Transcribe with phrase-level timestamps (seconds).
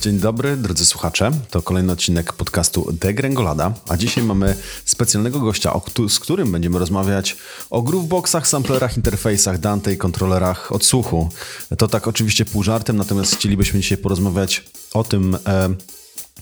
[0.00, 1.30] Dzień dobry, drodzy słuchacze.
[1.50, 7.36] To kolejny odcinek podcastu Degrengolada, a dzisiaj mamy specjalnego gościa, z którym będziemy rozmawiać
[7.70, 11.28] o grooveboxach, samplerach, interfejsach, Dante i kontrolerach odsłuchu.
[11.78, 15.68] To tak oczywiście pół żartem, natomiast chcielibyśmy dzisiaj porozmawiać o tym, e,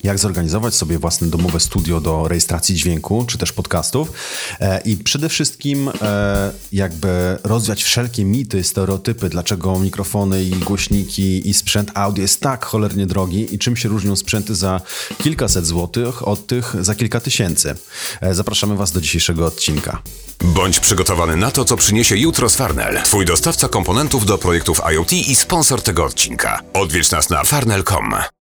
[0.03, 4.11] jak zorganizować sobie własne domowe studio do rejestracji dźwięku, czy też podcastów
[4.59, 11.53] e, i przede wszystkim e, jakby rozwiać wszelkie mity, stereotypy, dlaczego mikrofony i głośniki i
[11.53, 14.81] sprzęt audio jest tak cholernie drogi i czym się różnią sprzęty za
[15.23, 17.75] kilkaset złotych od tych za kilka tysięcy.
[18.21, 20.01] E, zapraszamy Was do dzisiejszego odcinka.
[20.43, 25.13] Bądź przygotowany na to, co przyniesie jutro z Farnell, Twój dostawca komponentów do projektów IoT
[25.13, 26.59] i sponsor tego odcinka.
[26.73, 28.38] Odwiedź nas na farnell.com.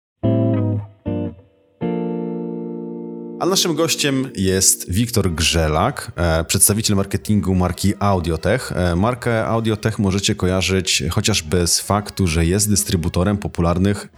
[3.43, 8.73] A naszym gościem jest Wiktor Grzelak, e, przedstawiciel marketingu marki Audiotech.
[8.73, 14.09] E, markę Audiotech możecie kojarzyć chociażby z faktu, że jest dystrybutorem popularnych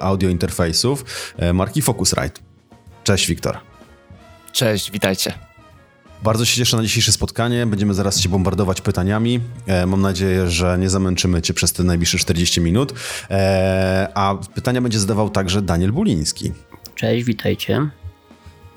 [0.00, 1.04] audio interfejsów
[1.36, 2.40] e, marki Focusrite.
[3.04, 3.58] Cześć Wiktor.
[4.52, 5.34] Cześć, witajcie.
[6.22, 7.66] Bardzo się cieszę na dzisiejsze spotkanie.
[7.66, 9.40] Będziemy zaraz Cię bombardować pytaniami.
[9.86, 12.94] Mam nadzieję, że nie zamęczymy Cię przez te najbliższe 40 minut.
[14.14, 16.52] A pytania będzie zadawał także Daniel Buliński.
[16.94, 17.90] Cześć, witajcie.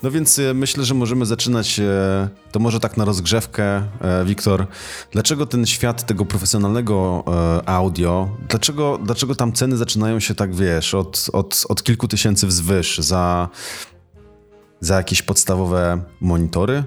[0.06, 3.64] No więc e, myślę, że możemy zaczynać e, to może tak na rozgrzewkę,
[4.00, 4.66] e, Wiktor.
[5.12, 7.24] Dlaczego ten świat tego profesjonalnego
[7.66, 12.98] audio, dlaczego, dlaczego tam ceny zaczynają się tak, wiesz, od, od, od kilku tysięcy wzwyż
[12.98, 13.48] za,
[14.80, 16.84] za jakieś podstawowe monitory,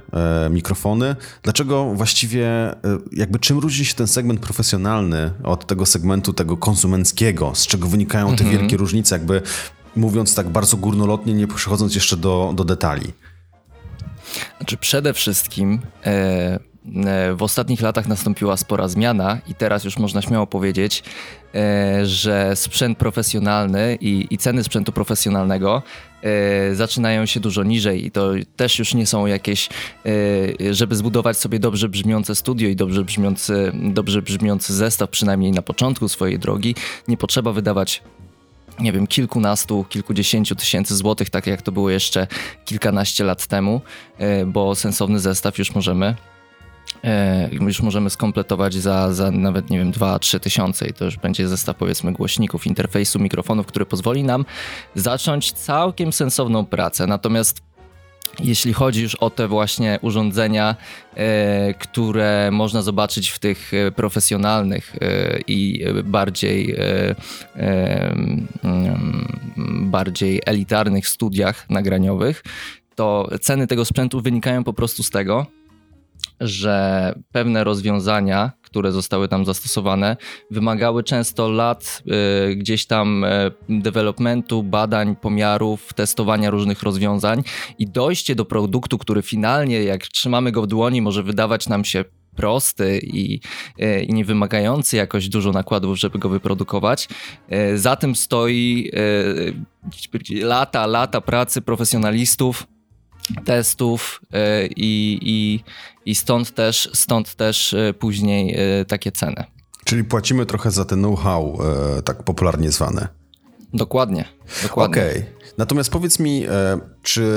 [0.50, 1.16] mikrofony?
[1.44, 2.76] Dlaczego właściwie,
[3.12, 7.52] jakby czym różni się ten segment profesjonalny od tego segmentu tego konsumenckiego?
[7.56, 8.52] Z czego wynikają te mhm.
[8.52, 9.16] wielkie różnice?
[9.16, 9.42] Jakby
[9.96, 13.14] mówiąc tak bardzo górnolotnie, nie przechodząc jeszcze do, do detali?
[14.58, 16.60] Znaczy przede wszystkim e,
[17.06, 21.04] e, w ostatnich latach nastąpiła spora zmiana i teraz już można śmiało powiedzieć,
[21.56, 25.84] e, że sprzęt profesjonalny i, i ceny sprzętu profesjonalnego
[26.24, 29.70] e, zaczynają się dużo niżej i to też już nie są jakieś,
[30.70, 35.62] e, żeby zbudować sobie dobrze brzmiące studio i dobrze brzmiący, dobrze brzmiący zestaw, przynajmniej na
[35.62, 36.76] początku swojej drogi,
[37.08, 38.02] nie potrzeba wydawać
[38.82, 42.28] nie wiem, kilkunastu, kilkudziesięciu tysięcy złotych, tak jak to było jeszcze
[42.66, 43.82] kilkanaście lat temu,
[44.18, 46.16] e, bo sensowny zestaw już możemy
[47.04, 51.48] e, już możemy skompletować za, za nawet, nie wiem, 2-3 tysiące i to już będzie
[51.48, 54.46] zestaw, powiedzmy, głośników, interfejsu, mikrofonów, który pozwoli nam
[54.96, 57.08] zacząć całkiem sensowną pracę.
[57.08, 57.69] Natomiast
[58.40, 60.76] jeśli chodzi już o te właśnie urządzenia,
[61.16, 66.76] e, które można zobaczyć w tych e, profesjonalnych e, i bardziej,
[67.56, 68.48] mm,
[69.92, 72.44] bardziej elitarnych studiach nagraniowych,
[72.96, 75.46] to ceny tego sprzętu wynikają po prostu z tego,
[76.40, 80.18] że pewne rozwiązania, które zostały tam zastosowane,
[80.52, 82.04] wymagały często lat
[82.52, 87.44] y, gdzieś tam y, developmentu, badań, pomiarów, testowania różnych rozwiązań
[87.80, 92.06] i dojście do produktu, który finalnie, jak trzymamy go w dłoni, może wydawać nam się
[92.36, 93.40] prosty i,
[93.82, 97.08] y, i nie wymagający jakoś dużo nakładów, żeby go wyprodukować.
[97.76, 98.92] Za tym stoi
[100.42, 102.68] lata, lata pracy profesjonalistów,
[103.46, 105.64] testów e, i, i,
[106.06, 109.44] i stąd, też, stąd też e, później e, takie ceny.
[109.86, 111.58] Czyli płacimy trochę za ten know-how,
[112.06, 113.08] tak popularnie zwane.
[113.74, 114.26] Dokładnie,
[114.64, 115.02] dokładnie.
[115.02, 115.18] Okej.
[115.18, 115.34] Okay.
[115.58, 116.46] Natomiast powiedz mi,
[117.04, 117.32] czy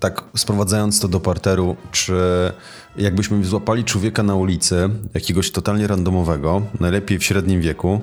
[0.00, 2.14] tak sprowadzając to do parteru, czy
[2.96, 8.00] jakbyśmy złapali człowieka na ulicy, jakiegoś totalnie randomowego, najlepiej w średnim wieku,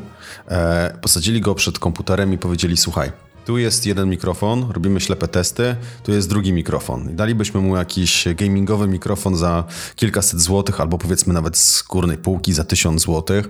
[1.02, 3.12] posadzili go przed komputerem i powiedzieli: Słuchaj,
[3.46, 7.16] tu jest jeden mikrofon, robimy ślepe testy, tu jest drugi mikrofon.
[7.16, 9.64] Dalibyśmy mu jakiś gamingowy mikrofon za
[9.96, 13.50] kilkaset złotych, albo powiedzmy nawet z górnej półki za tysiąc złotych.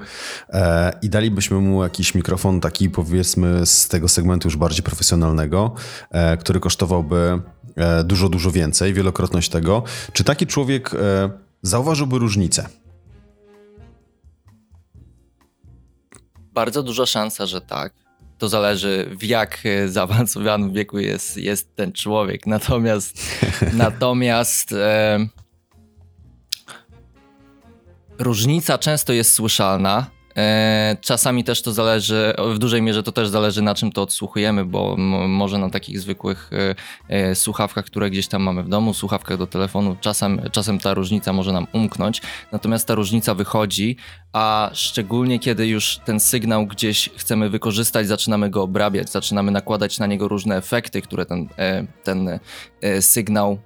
[0.49, 5.71] E, I dalibyśmy mu jakiś mikrofon taki powiedzmy z tego segmentu już bardziej profesjonalnego,
[6.11, 7.41] e, który kosztowałby
[7.75, 9.83] e, dużo, dużo więcej, wielokrotność tego.
[10.13, 10.91] Czy taki człowiek
[11.61, 12.69] zauważyłby różnicę?
[16.53, 18.00] Bardzo duża szansa, że tak
[18.41, 22.47] to zależy w jak e, zaawansowanym wieku jest, jest ten człowiek.
[22.47, 23.37] Natomiast
[23.73, 25.19] natomiast e,
[28.19, 30.05] różnica często jest słyszalna.
[30.37, 34.65] E, czasami też to zależy, w dużej mierze to też zależy na czym to odsłuchujemy,
[34.65, 34.95] bo
[35.27, 36.75] może na takich zwykłych e,
[37.15, 41.33] e, słuchawkach, które gdzieś tam mamy w domu, słuchawkach do telefonu, czasem, czasem ta różnica
[41.33, 43.97] może nam umknąć, natomiast ta różnica wychodzi,
[44.33, 50.07] a szczególnie kiedy już ten sygnał gdzieś chcemy wykorzystać, zaczynamy go obrabiać, zaczynamy nakładać na
[50.07, 51.47] niego różne efekty, które ten,
[52.03, 52.39] ten
[52.99, 53.57] sygnał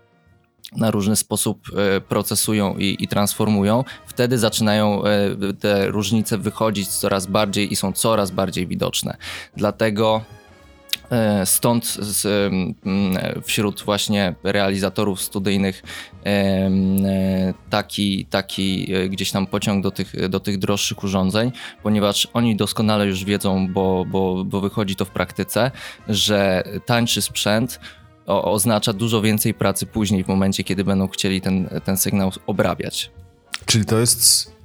[0.78, 1.68] na różny sposób
[1.98, 7.94] e, procesują i, i, transformują, wtedy zaczynają e, te różnice wychodzić coraz bardziej i są
[7.94, 9.18] coraz bardziej widoczne.
[9.58, 10.22] Dlatego
[11.12, 12.54] E, stąd z,
[13.44, 15.84] wśród właśnie realizatorów studyjnych
[17.70, 21.52] taki, taki gdzieś tam pociąg do tych, do tych droższych urządzeń,
[21.84, 25.72] ponieważ oni doskonale już wiedzą, bo, bo, bo wychodzi to w praktyce,
[26.08, 27.80] że tańszy sprzęt
[28.26, 33.12] oznacza dużo więcej pracy później, w momencie, kiedy będą chcieli ten, ten sygnał obrabiać.
[33.66, 34.56] Czyli to jest.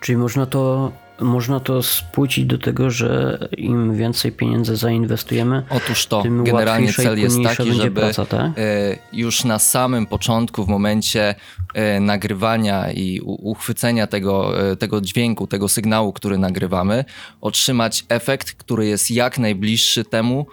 [0.00, 6.22] Czyli można to można to spłucić do tego, że im więcej pieniędzy zainwestujemy, Otóż to,
[6.22, 8.52] generalnie cel jest taki, żeby praca, tak?
[8.56, 11.34] E, już na samym początku, w momencie
[11.74, 17.04] e, nagrywania i uchwycenia tego, e, tego dźwięku, tego sygnału, który nagrywamy,
[17.40, 20.46] otrzymać efekt, który jest jak najbliższy temu,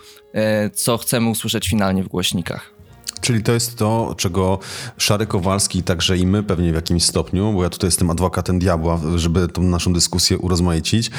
[0.74, 2.77] co chcemy usłyszeć finalnie w głośnikach.
[3.22, 4.60] Czyli to jest to, czego
[4.98, 9.00] Szary Kowalski, także i my pewnie w jakimś stopniu, bo ja tutaj jestem adwokatem diabła,
[9.16, 11.12] żeby tą naszą dyskusję urozmaicić,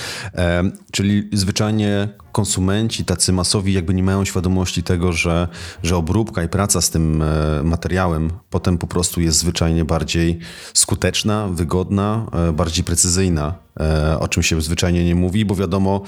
[0.92, 5.48] czyli zwyczajnie konsumenci tacy masowi jakby nie mają świadomości tego, że,
[5.82, 10.38] że obróbka i praca z tym e, materiałem potem po prostu jest zwyczajnie bardziej
[10.74, 16.02] skuteczna, wygodna, e, bardziej precyzyjna, e, o czym się zwyczajnie nie mówi, bo wiadomo,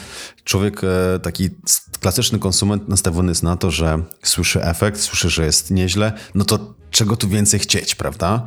[0.45, 0.81] człowiek,
[1.23, 1.51] taki
[2.01, 6.75] klasyczny konsument nastawiony jest na to, że słyszy efekt, słyszy, że jest nieźle, no to
[6.91, 8.47] czego tu więcej chcieć, prawda?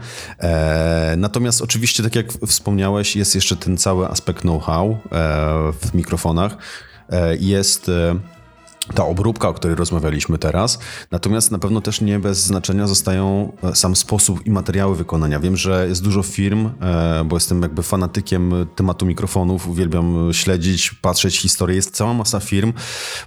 [1.17, 4.97] Natomiast oczywiście, tak jak wspomniałeś, jest jeszcze ten cały aspekt know-how
[5.81, 6.57] w mikrofonach,
[7.39, 8.15] jest e,
[8.95, 10.79] ta obróbka, o której rozmawialiśmy teraz.
[11.11, 15.39] Natomiast na pewno też nie bez znaczenia zostają e, sam sposób i materiały wykonania.
[15.39, 16.69] Wiem, że jest dużo firm,
[17.25, 21.75] bo jestem jakby fanatykiem tematu mikrofonów, uwielbiam śledzić, patrzeć historię.
[21.75, 22.73] Jest cała masa firm.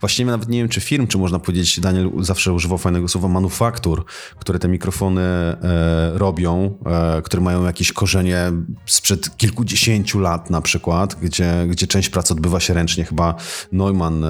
[0.00, 4.04] Właściwie nawet nie wiem, czy firm, czy można powiedzieć, Daniel zawsze używał fajnego słowa manufaktur,
[4.38, 5.22] które te mikrofony
[6.14, 6.78] robią,
[7.24, 8.52] które mają jakieś korzenie
[8.86, 13.04] sprzed kilkudziesięciu lat na przykład, gdzie, gdzie część pracy odbywa się ręcznie.
[13.04, 13.34] Chyba
[13.72, 14.26] Neumann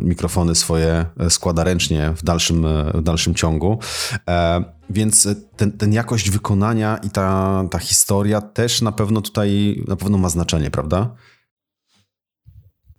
[0.00, 3.78] mikrofony swoje swoje e, składa ręcznie w dalszym, e, w dalszym ciągu.
[4.28, 9.96] E, więc ten, ten jakość wykonania i ta, ta historia też na pewno tutaj na
[9.96, 11.10] pewno ma znaczenie, prawda?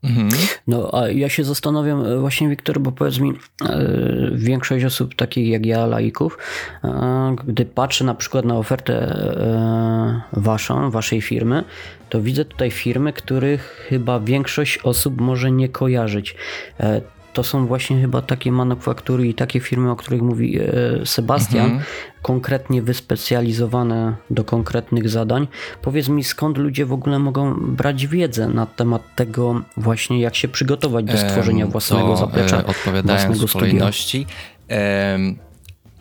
[0.04, 0.30] Mhm.
[0.68, 3.34] No, a ja się zastanawiam właśnie, Wiktor, bo powiedz mi,
[4.34, 6.38] większość osób takich jak ja, laików,
[7.46, 9.26] gdy patrzę na przykład na ofertę
[10.34, 11.64] waszą, waszej firmy,
[12.10, 16.36] to widzę tutaj firmy, których chyba większość osób może nie kojarzyć
[17.34, 20.66] to są właśnie chyba takie manufaktury i takie firmy, o których mówi e,
[21.06, 21.84] Sebastian, mhm.
[22.22, 25.48] konkretnie wyspecjalizowane do konkretnych zadań.
[25.82, 30.48] Powiedz mi, skąd ludzie w ogóle mogą brać wiedzę na temat tego właśnie, jak się
[30.48, 34.26] przygotować do stworzenia własnego to, zaplecza, e, odpowiadając własnego w kolejności,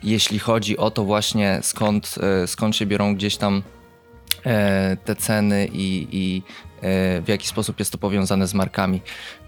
[0.02, 3.62] jeśli chodzi o to właśnie, skąd, e, skąd się biorą gdzieś tam
[5.04, 6.42] te ceny i, i
[7.22, 9.00] w jaki sposób jest to powiązane z markami.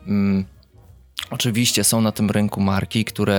[0.07, 0.45] Mm,
[1.33, 3.35] Oczywiście są na tym rynku marki, które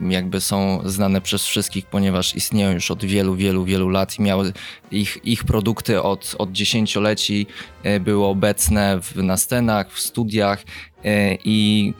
[0.00, 4.22] e, jakby są znane przez wszystkich, ponieważ istnieją już od wielu, wielu, wielu lat i
[4.22, 4.52] miały
[4.90, 7.46] ich, ich produkty od, od dziesięcioleci
[7.82, 10.62] e, były obecne w, na scenach, w studiach
[11.04, 11.92] e, i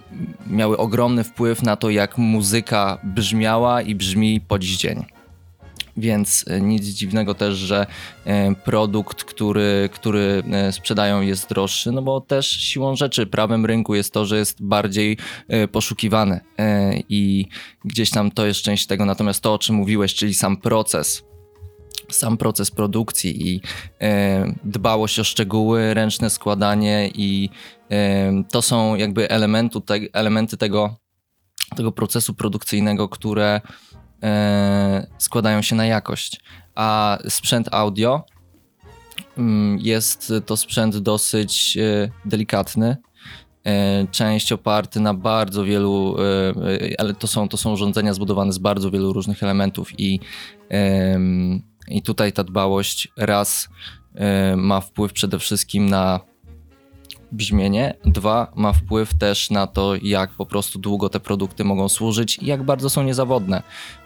[0.47, 5.20] miały ogromny wpływ na to, jak muzyka brzmiała i brzmi po dziś dzień
[6.01, 7.87] więc e, nic dziwnego też, że
[8.25, 13.95] e, produkt, który, który e, sprzedają jest droższy, no bo też siłą rzeczy prawem rynku
[13.95, 15.17] jest to, że jest bardziej
[15.73, 16.41] poszukiwany
[17.09, 17.47] i
[17.85, 21.23] gdzieś tam to jest część tego, natomiast to o czym mówiłeś, czyli sam proces,
[22.11, 23.61] sam proces produkcji i
[24.65, 27.51] dbałość o szczegóły, ręczne składanie i
[28.51, 30.97] to są jakby elementu te, elementy tego,
[31.77, 33.61] tego procesu produkcyjnego, które
[35.19, 36.41] składają się na jakość.
[36.75, 38.25] A sprzęt audio
[39.39, 42.97] mm, jest to sprzęt dosyć e, delikatny,
[43.65, 46.17] e, część oparty na bardzo wielu,
[46.99, 50.21] ale to są, to są urządzenia zbudowane z bardzo wielu różnych elementów i,
[51.89, 53.69] i tutaj ta dbałość raz
[54.57, 56.21] ma wpływ przede wszystkim na
[57.33, 57.95] brzmienie.
[58.05, 62.47] Dwa, ma wpływ też na to, jak po prostu długo te produkty mogą służyć i
[62.47, 63.63] jak bardzo są niezawodne.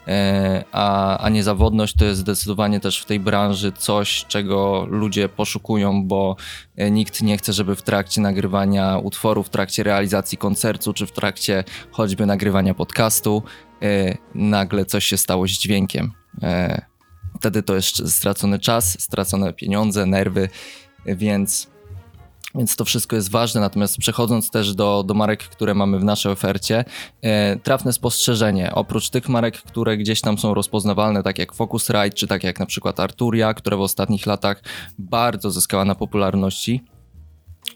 [0.08, 6.04] E, a, a niezawodność to jest zdecydowanie też w tej branży coś, czego ludzie poszukują,
[6.04, 6.36] bo
[6.76, 11.12] e, nikt nie chce, żeby w trakcie nagrywania utworu, w trakcie realizacji koncertu, czy w
[11.12, 13.42] trakcie choćby nagrywania podcastu,
[13.82, 16.12] e, nagle coś się stało z dźwiękiem.
[17.36, 20.48] Wtedy to jest stracony czas, stracone pieniądze, nerwy,
[21.06, 21.73] więc
[22.54, 23.60] więc to wszystko jest ważne.
[23.60, 26.84] Natomiast przechodząc też do, do marek, które mamy w naszej ofercie,
[27.22, 28.74] e, trafne spostrzeżenie.
[28.74, 32.66] Oprócz tych marek, które gdzieś tam są rozpoznawalne, tak jak Focusrite, czy tak jak na
[32.66, 34.62] przykład Arturia, która w ostatnich latach
[34.98, 36.84] bardzo zyskała na popularności,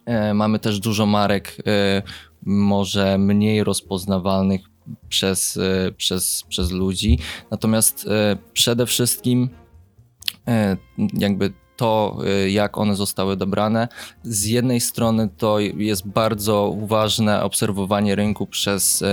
[0.06, 2.02] e, mamy też dużo marek, e,
[2.46, 4.60] może mniej rozpoznawalnych
[5.08, 5.58] przez,
[5.96, 7.18] przez, przez ludzi.
[7.50, 8.08] Natomiast
[8.52, 9.48] przede wszystkim
[11.12, 12.18] jakby to,
[12.48, 13.88] jak one zostały dobrane.
[14.22, 19.04] Z jednej strony to jest bardzo ważne obserwowanie rynku przez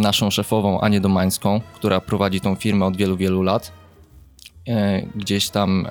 [0.00, 3.72] naszą szefową Anię Domańską, która prowadzi tą firmę od wielu, wielu lat.
[5.14, 5.86] Gdzieś tam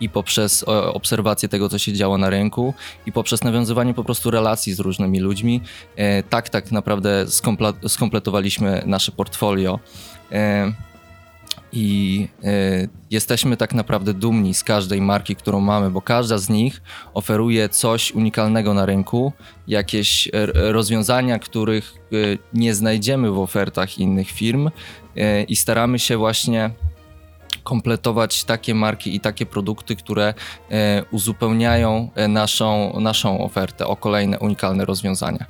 [0.00, 2.74] i poprzez obserwację tego, co się działo na rynku
[3.06, 5.60] i poprzez nawiązywanie po prostu relacji z różnymi ludźmi.
[6.30, 7.26] Tak, tak naprawdę
[7.86, 9.78] skompletowaliśmy nasze portfolio.
[11.72, 16.48] E, I e, jesteśmy tak naprawdę dumni z każdej marki, którą mamy, bo każda z
[16.48, 16.82] nich
[17.14, 19.32] oferuje coś unikalnego na rynku,
[19.68, 21.94] jakieś rozwiązania, których
[22.54, 24.70] nie znajdziemy w ofertach innych firm
[25.48, 26.70] i staramy się właśnie
[27.62, 30.34] kompletować takie marki i takie produkty, które
[30.70, 35.46] e, uzupełniają e, naszą, naszą ofertę o kolejne unikalne rozwiązania.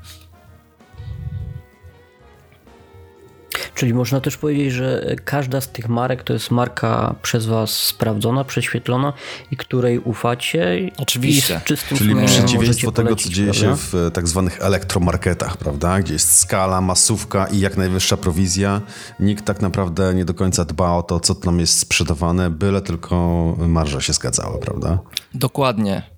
[3.82, 8.44] Czyli można też powiedzieć, że każda z tych marek to jest marka przez Was sprawdzona,
[8.44, 9.12] prześwietlona
[9.50, 10.90] i której ufacie.
[10.96, 11.60] Oczywiście.
[11.96, 13.76] Czyli przeciwieństwo tego, co dzieje prawda?
[13.76, 16.00] się w e, tak zwanych elektromarketach, prawda?
[16.00, 18.80] Gdzie jest skala, masówka i jak najwyższa prowizja.
[19.20, 23.16] Nikt tak naprawdę nie do końca dba o to, co tam jest sprzedawane, byle tylko
[23.58, 24.98] marża się zgadzała, prawda?
[25.34, 26.11] Dokładnie.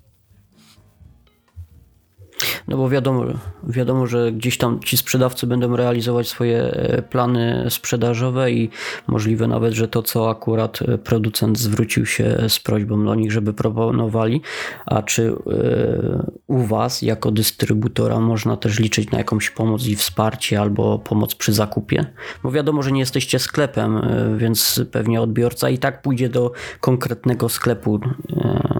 [2.67, 3.25] No bo wiadomo,
[3.63, 8.69] wiadomo, że gdzieś tam ci sprzedawcy będą realizować swoje e, plany sprzedażowe i
[9.07, 13.53] możliwe nawet, że to, co akurat e, producent zwrócił się z prośbą do nich, żeby
[13.53, 14.41] proponowali,
[14.85, 20.61] a czy e, u Was jako dystrybutora można też liczyć na jakąś pomoc i wsparcie
[20.61, 22.05] albo pomoc przy zakupie?
[22.43, 24.01] Bo wiadomo, że nie jesteście sklepem,
[24.37, 27.99] więc pewnie odbiorca i tak pójdzie do konkretnego sklepu.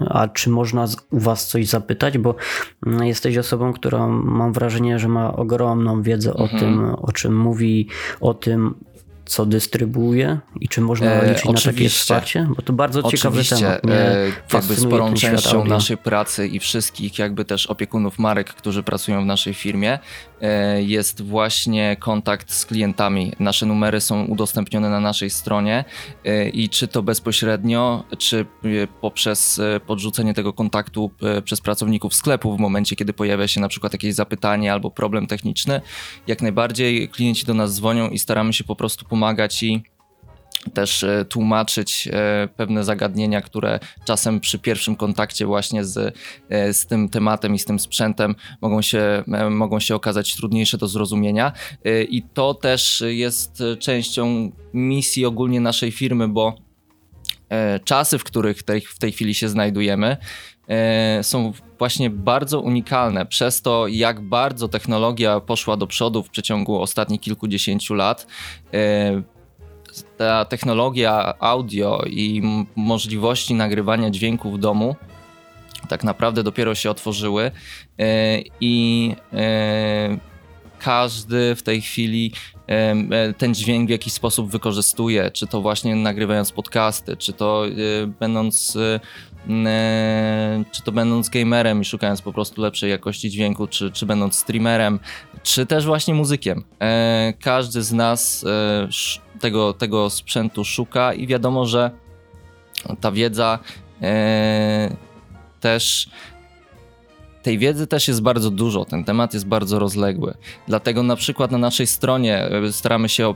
[0.10, 2.18] A czy można u Was coś zapytać?
[2.18, 2.36] Bo
[2.86, 6.46] mm, jesteś osobą, która mam wrażenie, że ma ogromną wiedzę mhm.
[6.46, 7.88] o tym, o czym mówi,
[8.22, 8.76] o tym,
[9.26, 12.48] co dystrybuuje i czy można e, liczyć na takie wsparcie?
[12.56, 13.84] Bo to bardzo ciekawy temat.
[13.84, 19.24] Mnie e, jakby sporą częścią naszej pracy i wszystkich jakby też opiekunów marek, którzy pracują
[19.24, 20.00] w naszej firmie
[20.78, 23.32] jest właśnie kontakt z klientami.
[23.40, 25.86] Nasze numery są udostępnione na naszej stronie
[26.26, 31.12] e, i czy to bezpośrednio, czy e, poprzez e, podrzucenie tego kontaktu
[31.44, 35.82] przez pracowników sklepu w momencie, kiedy pojawia się na przykład jakieś zapytanie albo problem techniczny,
[36.28, 39.84] jak najbardziej klienci do nas dzwonią i staramy się po prostu pomagać i
[40.74, 46.18] też e, tłumaczyć e, pewne zagadnienia, które czasem przy pierwszym kontakcie właśnie z,
[46.50, 50.88] e, z tym tematem i z tym sprzętem mogą się, mogą się okazać trudniejsze do
[50.88, 51.52] zrozumienia.
[52.10, 56.56] I to też jest częścią misji ogólnie naszej firmy, bo
[57.84, 60.18] czasy, w których tej, w tej chwili się znajdujemy,
[61.22, 67.22] są właśnie bardzo unikalne przez to, jak bardzo technologia poszła do przodu w przeciągu ostatnich
[67.22, 68.28] kilkudziesięciu lat.
[70.18, 72.42] Ta technologia audio i
[72.76, 74.96] możliwości nagrywania dźwięku w domu
[75.90, 77.52] tak naprawdę dopiero się otworzyły
[78.62, 79.16] i
[80.80, 82.32] każdy w tej chwili
[83.38, 87.64] ten dźwięk w jakiś sposób wykorzystuje, czy to właśnie nagrywając podcasty, czy to
[88.20, 88.78] będąc
[89.50, 94.36] E, czy to będąc gamerem i szukając po prostu lepszej jakości dźwięku, czy, czy będąc
[94.36, 95.00] streamerem,
[95.44, 96.64] czy też właśnie muzykiem.
[96.82, 98.88] E, każdy z nas e,
[99.40, 101.92] tego, tego sprzętu szuka i wiadomo, że
[103.02, 103.60] ta wiedza
[105.60, 106.10] też
[107.44, 110.34] tej wiedzy też jest bardzo dużo, ten temat jest bardzo rozległy.
[110.68, 113.34] Dlatego na przykład na naszej stronie staramy się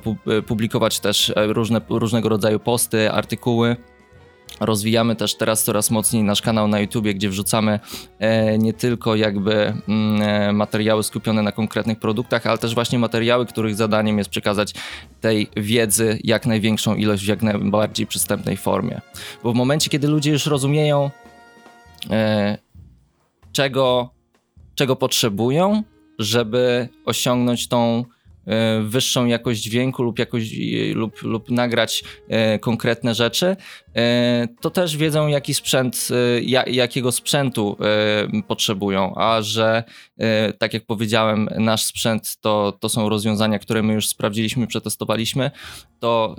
[0.48, 3.76] publikować też różne, różnego rodzaju posty, artykuły,
[4.60, 7.80] Rozwijamy też teraz coraz mocniej nasz kanał na YouTubie, gdzie wrzucamy
[8.20, 13.46] e, nie tylko jakby mm, e, materiały skupione na konkretnych produktach, ale też właśnie materiały,
[13.46, 14.74] których zadaniem jest przekazać
[15.22, 19.02] tej wiedzy jak największą ilość w jak najbardziej przystępnej formie.
[19.44, 21.12] Bo w momencie, kiedy ludzie już rozumieją,
[22.10, 22.58] e,
[23.52, 24.10] czego,
[24.76, 25.84] czego potrzebują,
[26.20, 28.06] żeby osiągnąć tą
[28.84, 33.56] wyższą jakość dźwięku lub, jakość, e, lub, lub nagrać e, konkretne rzeczy,
[34.62, 36.08] to też wiedzą, jaki sprzęt,
[36.68, 37.78] jakiego sprzętu
[38.48, 39.84] potrzebują, a że
[40.58, 45.52] tak jak powiedziałem, nasz sprzęt to, to są rozwiązania, które my już sprawdziliśmy, przetestowaliśmy,
[46.00, 46.36] to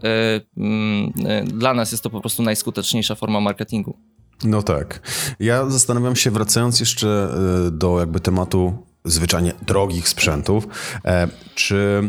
[0.57, 1.12] mm,
[1.45, 3.97] dla nas jest to po prostu najskuteczniejsza forma marketingu.
[4.45, 5.00] No tak.
[5.40, 7.29] Ja zastanawiam się, wracając jeszcze
[7.73, 10.67] do jakby tematu zwyczajnie drogich sprzętów.
[11.05, 12.02] E, czy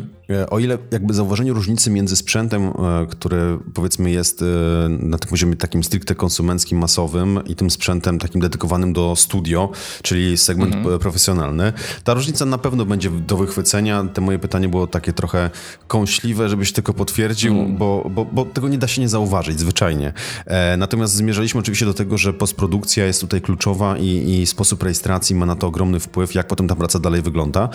[0.50, 2.72] o ile jakby zauważenie różnicy między sprzętem, e,
[3.10, 4.44] który powiedzmy jest
[4.90, 9.70] na tym poziomie takim stricte konsumenckim, masowym i tym sprzętem takim dedykowanym do studio,
[10.01, 11.00] czyli segment mhm.
[11.00, 11.74] profesjonalny,
[12.04, 14.04] ta różnica na pewno będzie do wychwycenia.
[14.13, 15.50] Te moje pytanie było takie trochę
[15.88, 17.78] kąśliwe, żebyś tylko potwierdził, mhm.
[17.78, 20.13] bo, bo, bo tego nie da się nie zauważyć zwyczajnie.
[20.78, 25.46] Natomiast zmierzaliśmy oczywiście do tego, że postprodukcja jest tutaj kluczowa i, i sposób rejestracji ma
[25.46, 27.70] na to ogromny wpływ, jak potem ta praca dalej wygląda.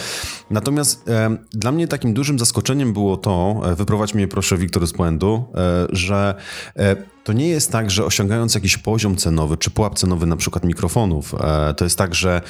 [0.50, 4.92] Natomiast e, dla mnie takim dużym zaskoczeniem było to, e, wyprowadź mnie proszę Wiktor z
[4.92, 6.34] błędu, e, że
[6.76, 10.64] e, to nie jest tak, że osiągając jakiś poziom cenowy, czy pułap cenowy na przykład
[10.64, 11.34] mikrofonów,
[11.76, 12.42] to jest tak, że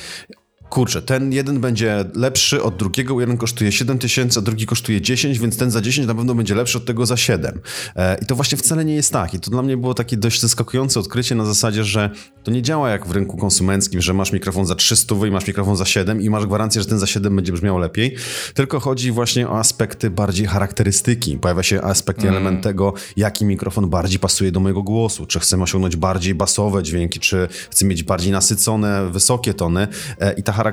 [0.77, 5.39] kurczę, ten jeden będzie lepszy od drugiego, jeden kosztuje 7 tysięcy, a drugi kosztuje 10,
[5.39, 7.61] więc ten za 10 na pewno będzie lepszy od tego za 7.
[7.97, 9.35] E, I to właśnie wcale nie jest tak.
[9.35, 12.11] I to dla mnie było takie dość zaskakujące odkrycie na zasadzie, że
[12.45, 15.77] to nie działa jak w rynku konsumenckim, że masz mikrofon za 300 i masz mikrofon
[15.77, 18.17] za 7 i masz gwarancję, że ten za 7 będzie brzmiał lepiej,
[18.55, 21.39] tylko chodzi właśnie o aspekty bardziej charakterystyki.
[21.39, 22.35] Pojawia się aspekt mm.
[22.35, 27.21] element tego, jaki mikrofon bardziej pasuje do mojego głosu, czy chcę osiągnąć bardziej basowe dźwięki,
[27.21, 29.89] czy chcę mieć bardziej nasycone, wysokie tony
[30.21, 30.66] e, i ta charakterystyka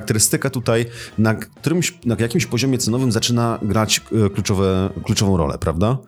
[0.50, 0.86] tutaj
[1.18, 5.98] na, którymś, na jakimś poziomie cenowym zaczyna grać e, kluczowe, kluczową rolę, prawda?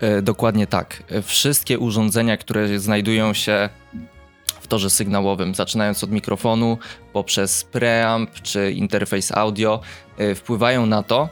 [0.00, 1.02] E, dokładnie tak.
[1.22, 3.68] Wszystkie urządzenia, które znajdują się
[4.60, 6.78] w torze sygnałowym, zaczynając od mikrofonu,
[7.12, 9.80] poprzez preamp czy interfejs audio,
[10.18, 11.28] e, wpływają na to,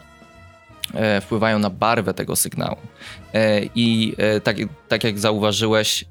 [1.20, 2.76] wpływają na barwę tego sygnału.
[3.74, 4.56] I tak,
[4.88, 6.04] tak jak zauważyłeś,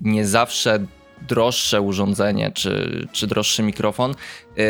[0.00, 0.86] nie zawsze
[1.28, 4.14] droższe urządzenie czy, czy droższy mikrofon
[4.56, 4.64] yy,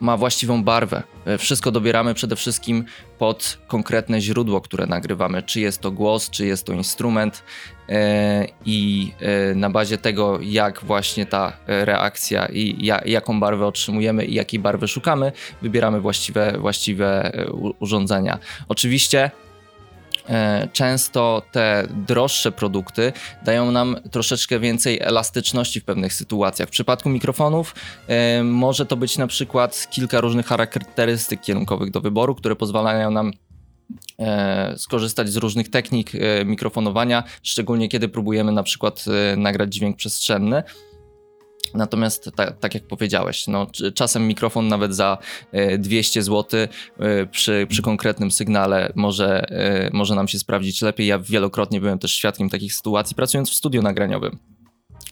[0.00, 1.02] ma właściwą barwę.
[1.24, 2.84] E, wszystko dobieramy przede wszystkim
[3.18, 5.42] pod konkretne źródło, które nagrywamy.
[5.42, 7.42] Czy jest to głos, czy jest to instrument,
[7.88, 7.96] yy,
[8.66, 9.12] i
[9.54, 14.88] na bazie tego, jak właśnie ta reakcja i ja, jaką barwę otrzymujemy i jakiej barwy
[14.88, 15.32] szukamy,
[15.62, 17.32] wybieramy właściwe, właściwe
[17.78, 18.38] urządzenia.
[18.68, 19.30] Oczywiście
[20.72, 23.12] często te droższe produkty
[23.44, 26.68] dają nam troszeczkę więcej elastyczności w pewnych sytuacjach.
[26.68, 27.74] W przypadku mikrofonów
[28.08, 33.32] e, może to być na przykład kilka różnych charakterystyk kierunkowych do wyboru, które pozwalają nam
[34.18, 36.12] e, skorzystać z różnych technik
[36.44, 39.04] mikrofonowania, szczególnie kiedy próbujemy na przykład
[39.36, 40.62] nagrać dźwięk przestrzenny.
[41.74, 45.18] Natomiast ta, tak jak powiedziałeś, no, czasem mikrofon nawet za
[45.78, 46.60] 200 zł
[47.30, 51.06] przy, przy konkretnym sygnale może, e, może nam się sprawdzić lepiej.
[51.06, 54.38] Ja wielokrotnie byłem też świadkiem takich sytuacji pracując w studiu nagraniowym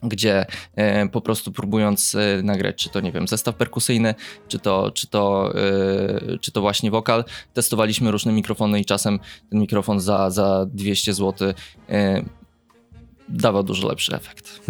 [0.02, 0.46] gdzie
[0.76, 4.14] e, po prostu próbując e, nagrać, czy to nie wiem, zestaw perkusyjny,
[4.48, 9.18] czy to, czy to, e, czy to właśnie wokal, testowaliśmy różne mikrofony i czasem
[9.50, 11.52] ten mikrofon za, za 200 zł
[11.88, 12.24] e,
[13.30, 14.60] dawał dużo lepszy efekt.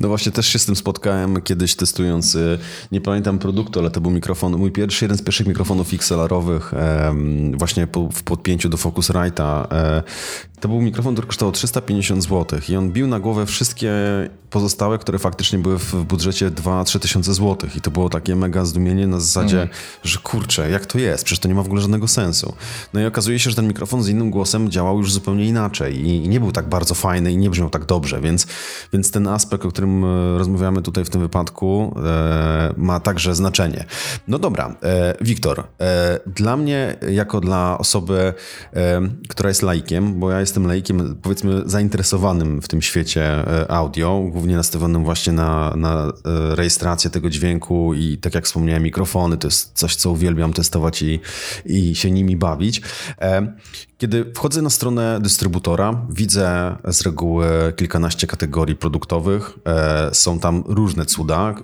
[0.00, 2.58] No właśnie też się z tym spotkałem kiedyś testując, y,
[2.92, 6.72] nie pamiętam produktu, ale to był mikrofon, mój pierwszy, jeden z pierwszych mikrofonów XLR-owych
[7.54, 9.66] właśnie w podpięciu do Focusrite'a.
[9.72, 10.02] E,
[10.60, 13.92] to był mikrofon, który kosztował 350 zł i on bił na głowę wszystkie
[14.50, 19.06] pozostałe, które faktycznie były w budżecie 2-3 tysiące złotych i to było takie mega zdumienie
[19.06, 19.68] na zasadzie, mm.
[20.04, 21.24] że kurczę, jak to jest?
[21.24, 22.54] Przecież to nie ma w ogóle żadnego sensu.
[22.94, 26.28] No i okazuje się, że ten mikrofon z innym głosem działał już zupełnie inaczej i
[26.28, 28.46] nie był tak bardzo fajny i nie brzmiał tak dobrze, więc,
[28.92, 33.84] więc ten aspekt, o którym e, rozmawiamy tutaj w tym wypadku, e, ma także znaczenie.
[34.28, 35.64] No dobra, e, Wiktor,
[36.26, 38.34] dla mnie, jako dla osoby,
[39.28, 45.04] która jest laikiem, bo ja jestem laikiem, powiedzmy, zainteresowanym w tym świecie audio, głównie nastawionym
[45.04, 46.12] właśnie na, na
[46.54, 51.20] rejestrację tego dźwięku i tak jak wspomniałem, mikrofony, to jest coś, co uwielbiam testować i,
[51.64, 52.82] i się nimi bawić.
[53.98, 59.58] Kiedy wchodzę na stronę dystrybutora, widzę z reguły kilkanaście kategorii produktowych.
[59.66, 61.50] E, są tam różne cuda.
[61.50, 61.54] E,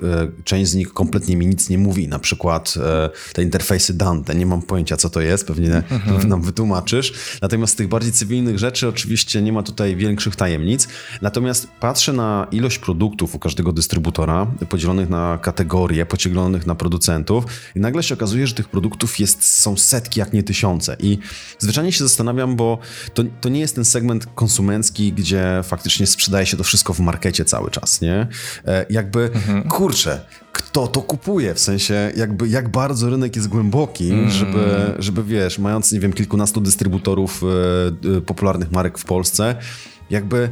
[0.45, 2.09] część z nich kompletnie mi nic nie mówi.
[2.09, 4.35] Na przykład e, te interfejsy Dante.
[4.35, 5.47] Nie mam pojęcia, co to jest.
[5.47, 6.29] Pewnie mhm.
[6.29, 7.39] nam wytłumaczysz.
[7.43, 10.89] Natomiast z tych bardziej cywilnych rzeczy oczywiście nie ma tutaj większych tajemnic.
[11.23, 17.45] Natomiast patrzę na ilość produktów u każdego dystrybutora, podzielonych na kategorie, podzielonych na producentów
[17.75, 20.97] i nagle się okazuje, że tych produktów jest, są setki, jak nie tysiące.
[21.01, 21.19] I
[21.59, 22.79] zwyczajnie się zastanawiam, zastanawiam, bo
[23.15, 27.45] to, to nie jest ten segment konsumencki, gdzie faktycznie sprzedaje się to wszystko w markecie
[27.45, 28.27] cały czas, nie?
[28.67, 29.63] E, jakby, mhm.
[29.63, 30.21] kurczę,
[30.53, 34.31] kto to kupuje, w sensie jakby jak bardzo rynek jest głęboki, mm.
[34.31, 37.43] żeby, żeby wiesz, mając, nie wiem, kilkunastu dystrybutorów
[38.17, 39.57] e, popularnych marek w Polsce,
[40.11, 40.49] jakby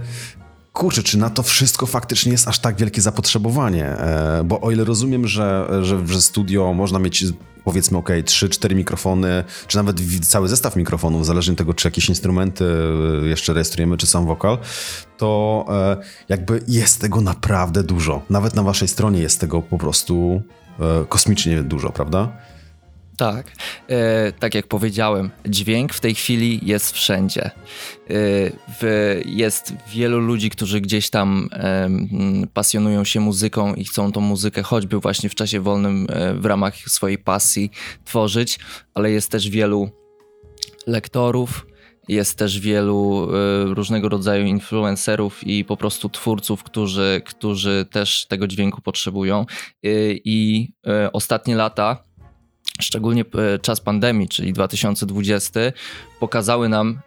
[0.72, 3.86] kurczę, czy na to wszystko faktycznie jest aż tak wielkie zapotrzebowanie?
[3.86, 7.24] E, bo o ile rozumiem, że, że, że studio można mieć
[7.64, 12.64] powiedzmy ok, 3-4 mikrofony, czy nawet cały zestaw mikrofonów, zależnie od tego, czy jakieś instrumenty
[13.22, 14.58] e, jeszcze rejestrujemy, czy sam wokal,
[15.16, 15.96] to e,
[16.28, 18.22] jakby jest tego naprawdę dużo.
[18.30, 20.42] Nawet na waszej stronie jest tego po prostu
[21.08, 22.32] kosmicznie dużo, prawda?
[23.22, 23.52] Tak,
[23.88, 27.44] e, tak jak powiedziałem, dźwięk w tej chwili jest wszędzie.
[27.44, 27.50] E,
[28.80, 31.88] w, jest wielu ludzi, którzy gdzieś tam e,
[32.54, 36.74] pasjonują się muzyką i chcą tą muzykę choćby właśnie w czasie wolnym e, w ramach
[36.76, 37.70] swojej pasji
[38.04, 38.58] tworzyć,
[38.94, 39.90] ale jest też wielu
[40.86, 41.66] lektorów,
[42.08, 43.28] jest też wielu
[43.70, 49.46] y, różnego rodzaju influencerów i po prostu twórców, którzy, którzy też tego dźwięku potrzebują.
[49.86, 50.68] Y, I
[51.06, 52.04] y, ostatnie lata,
[52.82, 53.24] szczególnie
[53.62, 55.60] czas pandemii, czyli 2020,
[56.20, 57.00] pokazały nam,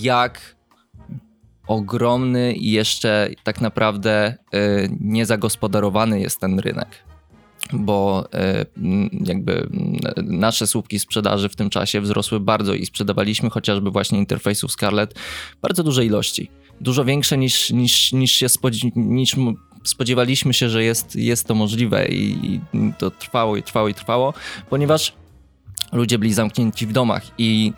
[0.00, 0.56] jak
[1.66, 4.34] ogromny i jeszcze tak naprawdę
[5.00, 7.06] niezagospodarowany jest ten rynek
[7.72, 8.66] bo e,
[9.24, 9.68] jakby
[10.16, 15.14] nasze słupki sprzedaży w tym czasie wzrosły bardzo i sprzedawaliśmy chociażby właśnie interfejsów Scarlett
[15.62, 16.50] bardzo duże ilości.
[16.80, 18.48] Dużo większe niż, niż, niż się
[18.96, 19.36] niż
[19.88, 22.60] spodziewaliśmy się, że jest, jest to możliwe i, i
[22.98, 24.34] to trwało i trwało i trwało,
[24.70, 25.12] ponieważ
[25.92, 27.72] ludzie byli zamknięci w domach i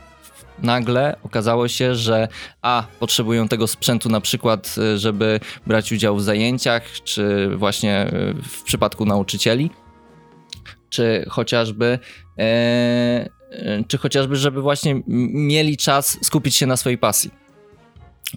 [0.62, 2.28] nagle okazało się, że
[2.62, 8.34] a, potrzebują tego sprzętu na przykład, y, żeby brać udział w zajęciach, czy właśnie y,
[8.42, 9.70] w przypadku nauczycieli,
[10.90, 11.98] czy chociażby
[12.38, 17.30] e, e, czy chociażby, żeby właśnie mieli czas skupić się na swojej pasji.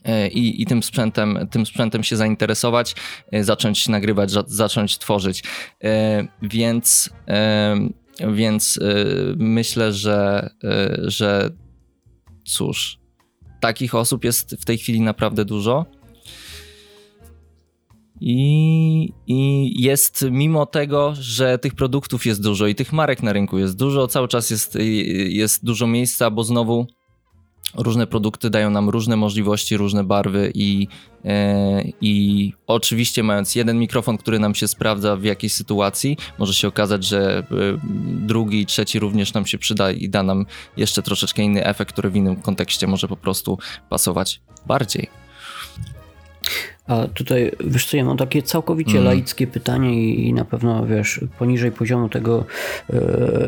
[0.06, 2.96] E, I, i, tym, sprzętem, tym sprzętem się zainteresować,
[3.42, 5.44] zacząć nagrywać, zacząć tworzyć.
[6.42, 7.10] Więc,
[8.34, 8.80] więc
[9.38, 10.50] myślę, że,
[10.98, 11.50] że
[12.46, 13.00] cóż,
[13.60, 15.86] takich osób jest w tej chwili naprawdę dużo.
[18.24, 23.58] I, I jest mimo tego, że tych produktów jest dużo i tych marek na rynku
[23.58, 24.78] jest dużo, cały czas jest,
[25.30, 26.88] jest dużo miejsca, bo znowu
[27.78, 30.88] różne produkty dają nam różne możliwości, różne barwy i,
[31.26, 36.68] e, i oczywiście mając jeden mikrofon, który nam się sprawdza w jakiejś sytuacji, może się
[36.68, 37.44] okazać, że e,
[38.04, 40.46] drugi, trzeci również nam się przyda i da nam
[40.78, 43.58] jeszcze troszeczkę inny efekt, który w innym kontekście może po prostu
[43.90, 45.21] pasować bardziej.
[46.92, 49.04] A tutaj, wiesz co, ja mam takie całkowicie mm.
[49.04, 52.46] laickie pytanie i, i, na pewno, wiesz, poniżej poziomu tego
[52.90, 52.98] e,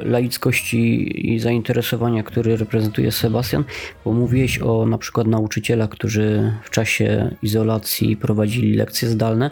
[0.06, 3.63] laickości i zainteresowania, który reprezentuje Sebastian,
[4.06, 9.51] bo mówiłeś o na przykład nauczycielach, którzy w czasie izolacji prowadzili lekcje zdalne,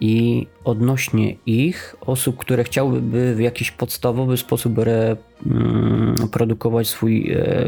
[0.00, 4.72] i odnośnie ich, osób, które chciałyby w jakiś podstawowy sposób
[5.46, 7.64] mm, swój e,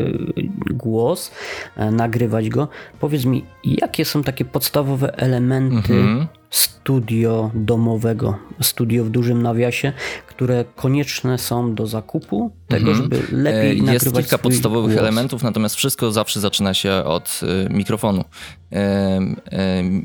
[0.71, 1.31] głos,
[1.77, 2.69] e, nagrywać go,
[3.01, 6.27] powiedz mi, jakie są takie podstawowe elementy mhm.
[6.51, 9.93] studio domowego, studio w dużym nawiasie,
[10.27, 12.97] które konieczne są do zakupu tego, mhm.
[12.97, 15.03] żeby lepiej e, nagrywać Jest kilka podstawowych głos.
[15.03, 18.25] elementów, natomiast wszystko zawsze zaczyna się od mikrofonu.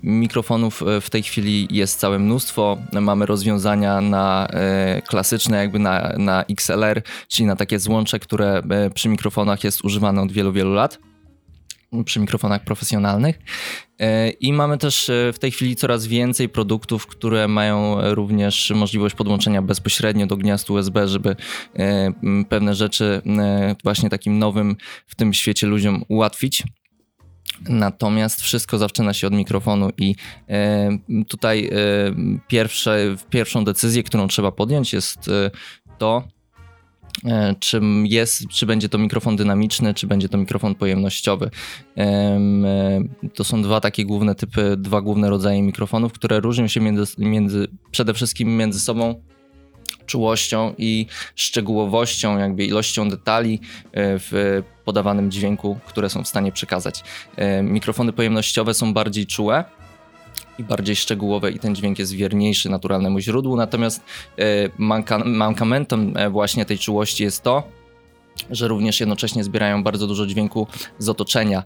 [0.03, 2.77] Mikrofonów w tej chwili jest całe mnóstwo.
[3.01, 8.89] Mamy rozwiązania na e, klasyczne, jakby na, na XLR, czyli na takie złącze, które e,
[8.89, 10.99] przy mikrofonach jest używane od wielu, wielu lat
[12.05, 13.39] przy mikrofonach profesjonalnych.
[13.99, 19.61] E, I mamy też w tej chwili coraz więcej produktów, które mają również możliwość podłączenia
[19.61, 21.35] bezpośrednio do gniazd USB, żeby
[22.49, 23.21] pewne rzeczy
[23.83, 24.75] właśnie takim nowym
[25.07, 26.63] w tym świecie ludziom ułatwić.
[27.69, 30.15] Natomiast wszystko zaczyna się od mikrofonu i
[30.49, 30.89] e,
[31.27, 31.71] tutaj e,
[32.47, 35.51] pierwsze, pierwszą decyzję, którą trzeba podjąć jest e,
[35.97, 36.23] to,
[37.59, 41.49] czym jest, czy będzie to mikrofon dynamiczny, czy będzie to mikrofon pojemnościowy.
[43.35, 47.67] To są dwa takie główne typy, dwa główne rodzaje mikrofonów, które różnią się między, między
[47.91, 49.23] przede wszystkim między sobą
[50.05, 53.59] czułością i szczegółowością, jakby ilością detali
[53.93, 57.03] w podawanym dźwięku, które są w stanie przekazać.
[57.35, 59.63] E, mikrofony pojemnościowe są bardziej czułe
[60.59, 64.03] i bardziej szczegółowe i ten dźwięk jest wierniejszy naturalnemu źródłu, natomiast
[64.37, 67.63] e, mankamentem e, właśnie tej czułości jest to,
[68.49, 71.63] że również jednocześnie zbierają bardzo dużo dźwięku z otoczenia.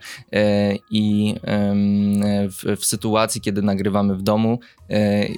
[0.91, 1.35] I
[2.49, 4.59] w, w, sytuacji, kiedy nagrywamy w domu,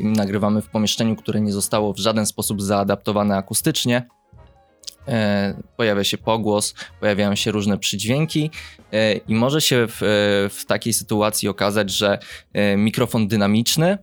[0.04, 4.17] nagrywamy w pomieszczeniu, które nie zostało w żaden sposób zaadaptowane akustycznie, E,
[5.78, 8.52] pojawia się pogłos, pojawiają się różne przydźwięki
[8.92, 9.98] e, i może się w,
[10.52, 12.20] w takiej sytuacji okazać, że
[12.54, 13.98] e, mikrofon dynamiczny,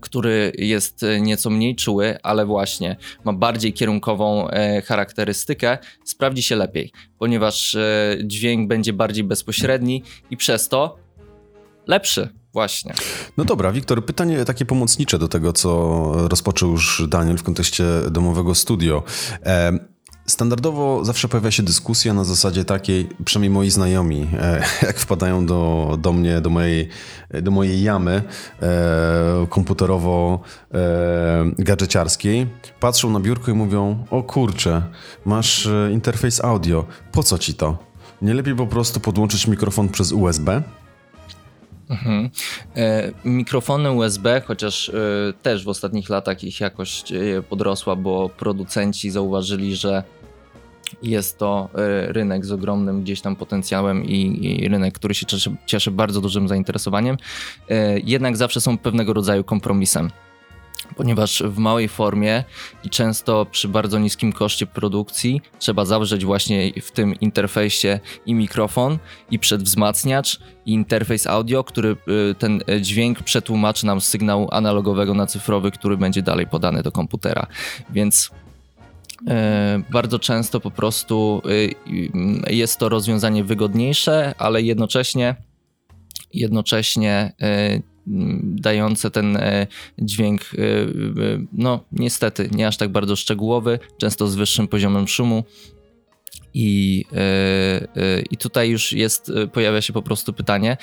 [0.00, 4.48] który jest nieco mniej czuły, ale właśnie ma bardziej kierunkową
[4.86, 7.76] charakterystykę, sprawdzi się lepiej, ponieważ
[8.24, 10.96] dźwięk będzie bardziej bezpośredni i przez to
[11.86, 12.28] lepszy.
[12.52, 12.94] Właśnie.
[13.36, 18.54] No dobra, Wiktor, pytanie takie pomocnicze do tego, co rozpoczął już Daniel w kontekście domowego
[18.54, 19.02] studio.
[20.28, 25.96] Standardowo zawsze pojawia się dyskusja na zasadzie takiej, przynajmniej moi znajomi, e, jak wpadają do,
[26.00, 26.88] do mnie, do mojej,
[27.42, 28.22] do mojej jamy
[28.62, 32.46] e, komputerowo-gadżeciarskiej,
[32.80, 34.82] patrzą na biurko i mówią, o kurczę,
[35.24, 37.78] masz e, interfejs audio, po co ci to?
[38.22, 40.62] Nie lepiej po prostu podłączyć mikrofon przez USB?
[41.90, 42.30] Mhm.
[42.76, 44.92] E, mikrofony USB, chociaż e,
[45.42, 50.02] też w ostatnich latach ich jakość e, podrosła, bo producenci zauważyli, że
[51.02, 55.56] jest to e, rynek z ogromnym gdzieś tam potencjałem i, i rynek, który się cieszy,
[55.66, 57.16] cieszy bardzo dużym zainteresowaniem,
[57.68, 60.10] e, jednak zawsze są pewnego rodzaju kompromisem
[60.96, 62.44] ponieważ w małej formie
[62.84, 68.98] i często przy bardzo niskim koszcie produkcji trzeba zawrzeć właśnie w tym interfejsie i mikrofon,
[69.30, 71.96] i przedwzmacniacz, i interfejs audio, który
[72.30, 76.92] y, ten dźwięk przetłumaczy nam z sygnału analogowego na cyfrowy, który będzie dalej podany do
[76.92, 77.46] komputera.
[77.90, 78.30] Więc
[79.90, 81.74] bardzo często po prostu y,
[82.50, 85.36] jest to rozwiązanie wygodniejsze, ale jednocześnie
[86.34, 87.32] jednocześnie
[88.42, 89.66] dające ten e,
[89.98, 90.88] dźwięk, e, e,
[91.52, 95.44] no niestety, nie aż tak bardzo szczegółowy, często z wyższym poziomem szumu.
[96.54, 97.04] I,
[98.30, 100.76] I tutaj już jest, pojawia się po prostu pytanie,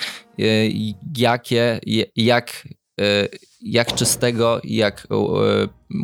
[1.18, 1.80] jakie,
[2.16, 2.68] jak,
[3.62, 5.08] jak czystego, jak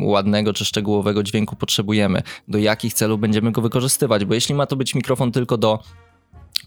[0.00, 4.76] ładnego czy szczegółowego dźwięku potrzebujemy, do jakich celów będziemy go wykorzystywać, bo jeśli ma to
[4.76, 5.78] być mikrofon tylko do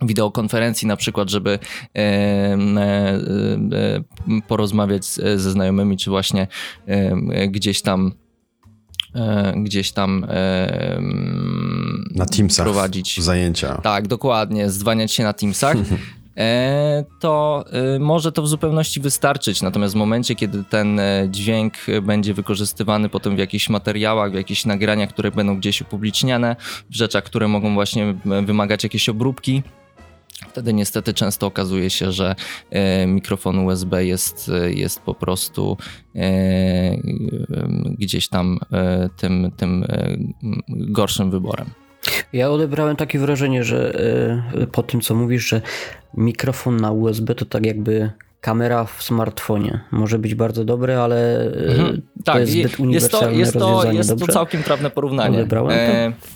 [0.02, 1.60] wideokonferencji na przykład, żeby
[1.96, 6.48] e, e, e, porozmawiać ze znajomymi, czy właśnie
[7.48, 8.12] gdzieś tam
[9.56, 10.26] gdzieś tam
[12.16, 13.82] na Teamsach prowadzić zajęcia.
[13.84, 15.78] Tak, dokładnie, zdwaniać się na Teamsach.
[17.20, 17.66] to
[18.00, 19.62] może to w zupełności wystarczyć.
[19.62, 25.10] Natomiast w momencie, kiedy ten dźwięk będzie wykorzystywany potem w jakichś materiałach, w jakichś nagraniach,
[25.10, 26.56] które będą gdzieś upubliczniane,
[26.90, 29.64] w rzeczach, które mogą właśnie wymagać jakiejś obróbki,
[30.50, 32.36] Wtedy niestety często okazuje się, że
[32.70, 35.78] e, mikrofon USB jest, jest po prostu
[36.16, 36.98] e,
[38.00, 39.86] gdzieś tam e, tym, tym
[40.68, 41.85] gorszym wyborem.
[42.34, 43.94] Ja odebrałem takie wrażenie, że
[44.72, 45.62] po tym co mówisz, że
[46.18, 49.80] mikrofon na USB to tak jakby kamera w smartfonie.
[49.92, 51.40] Może być bardzo dobre, ale
[51.70, 52.02] mhm.
[52.18, 54.04] to tak, jest zbyt uniwersalne jest to, jest rozwiązanie.
[54.04, 55.38] To, jest to całkiem trawne porównanie.
[55.38, 55.78] Odebrałem
[56.14, 56.35] to?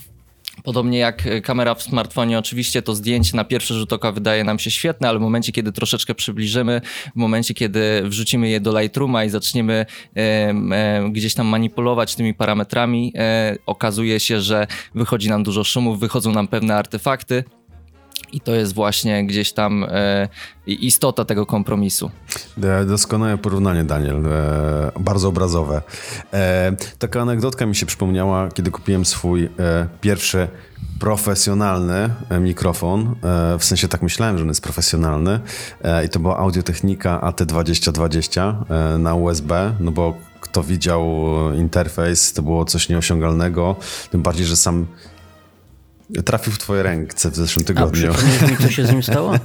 [0.64, 4.72] Podobnie jak kamera w smartfonie, oczywiście to zdjęcie na pierwszy rzut oka wydaje nam się
[4.72, 6.82] świetne, ale w momencie, kiedy troszeczkę przybliżymy,
[7.16, 12.34] w momencie, kiedy wrzucimy je do Lightrooma i zaczniemy e, e, gdzieś tam manipulować tymi
[12.34, 17.44] parametrami, e, okazuje się, że wychodzi nam dużo szumów, wychodzą nam pewne artefakty,
[18.34, 20.28] i to jest właśnie gdzieś tam e,
[20.68, 22.12] istota tego kompromisu.
[22.64, 24.26] E, doskonałe porównanie, Daniel.
[24.28, 25.82] E, bardzo obrazowe.
[27.00, 29.50] Taka anegdotka mi się przypomniała, kiedy kupiłem swój
[30.02, 30.48] pierwszy
[31.00, 33.16] profesjonalny mikrofon.
[33.60, 35.40] w sensie tak myślałem, że on jest profesjonalny.
[36.06, 38.54] I to była Audiotechnika AT2020
[39.00, 41.06] na USB, no bo kto widział
[41.58, 43.76] interfejs, to było coś nieosiągalnego.
[44.12, 44.88] Tym bardziej, że sam
[46.26, 48.14] Trafił w twoje ręce w zeszłym tygodniu.
[48.44, 49.34] A mi, co się z nim stało?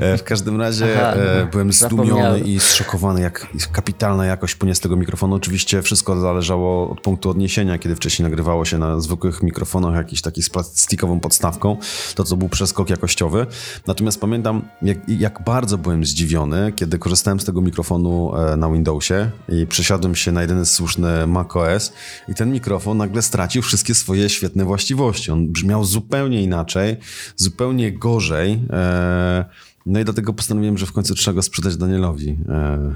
[0.00, 4.80] E, w każdym razie Aha, e, byłem zdumiony i zszokowany, jak kapitalna jakość płynie z
[4.80, 5.36] tego mikrofonu.
[5.36, 10.42] Oczywiście wszystko zależało od punktu odniesienia, kiedy wcześniej nagrywało się na zwykłych mikrofonach jakiś taki
[10.42, 11.76] z plastikową podstawką.
[12.14, 13.46] To, co był przeskok jakościowy.
[13.86, 19.30] Natomiast pamiętam, jak, jak bardzo byłem zdziwiony, kiedy korzystałem z tego mikrofonu e, na Windowsie
[19.48, 21.92] i przesiadłem się na jedyny słuszny macOS
[22.28, 25.30] i ten mikrofon nagle stracił wszystkie swoje świetne właściwości.
[25.30, 26.96] On brzmiał zupełnie inaczej,
[27.36, 28.60] zupełnie gorzej.
[28.70, 29.44] E,
[29.86, 32.38] no i dlatego postanowiłem, że w końcu trzeba go sprzedać Danielowi.
[32.48, 32.94] E,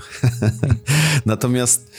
[1.27, 1.91] natomiast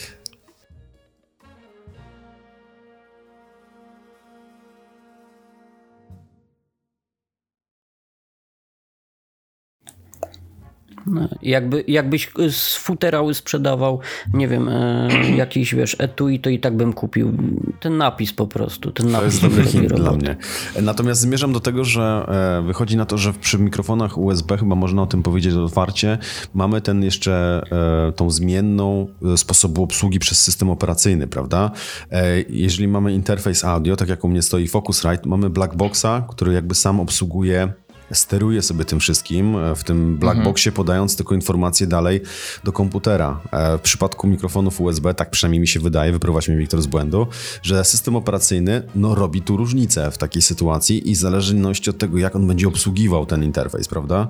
[11.42, 14.00] jakby, jakbyś z futerały sprzedawał,
[14.34, 17.32] nie wiem, e, jakiś, wiesz, etui, to i tak bym kupił.
[17.80, 19.40] Ten napis po prostu, ten napis.
[19.40, 20.36] To jest dobry hint dla mnie.
[20.82, 22.26] Natomiast zmierzam do tego, że
[22.60, 26.18] e, wychodzi na to, że przy mikrofonach USB, chyba można o tym powiedzieć otwarcie,
[26.54, 27.62] mamy ten jeszcze,
[28.08, 31.70] e, tą zmienną e, sposobu obsługi przez system operacyjny, prawda?
[32.10, 36.74] E, jeżeli mamy interfejs audio, tak jak u mnie stoi Focusrite, mamy Blackboxa, który jakby
[36.74, 37.72] sam obsługuje
[38.12, 40.76] steruje sobie tym wszystkim e, w tym blackboxie, mhm.
[40.76, 42.20] podając tylko informacje dalej
[42.64, 43.40] do komputera.
[43.52, 47.26] E, w przypadku mikrofonów USB, tak przynajmniej mi się wydaje, wyprowadź mnie Wiktor z błędu,
[47.62, 52.18] że system operacyjny no, robi tu różnicę w takiej sytuacji i w zależności od tego,
[52.18, 54.28] jak on będzie obsługiwał ten interfejs, prawda?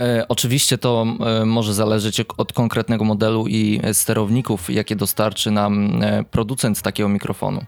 [0.00, 1.06] E, oczywiście to
[1.46, 7.64] może zależeć od konkretnego modelu i sterowników, jakie dostarczy nam producent takiego mikrofonu.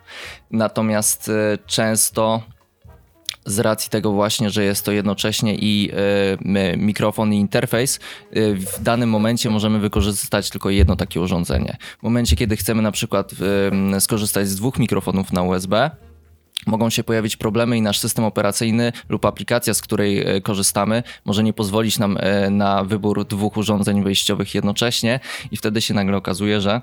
[0.51, 1.31] Natomiast
[1.67, 2.43] często
[3.45, 5.93] z racji tego właśnie, że jest to jednocześnie i
[6.77, 8.01] mikrofon i interfejs,
[8.33, 11.77] w danym momencie możemy wykorzystać tylko jedno takie urządzenie.
[12.01, 13.31] W momencie, kiedy chcemy na przykład
[14.01, 15.91] skorzystać z dwóch mikrofonów na USB,
[16.67, 21.53] mogą się pojawić problemy i nasz system operacyjny lub aplikacja, z której korzystamy, może nie
[21.53, 22.19] pozwolić nam
[22.51, 25.21] na wybór dwóch urządzeń wyjściowych jednocześnie
[25.51, 26.81] i wtedy się nagle okazuje, że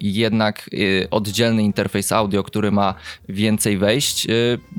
[0.00, 0.70] jednak
[1.10, 2.94] oddzielny interfejs audio, który ma
[3.28, 4.26] więcej wejść,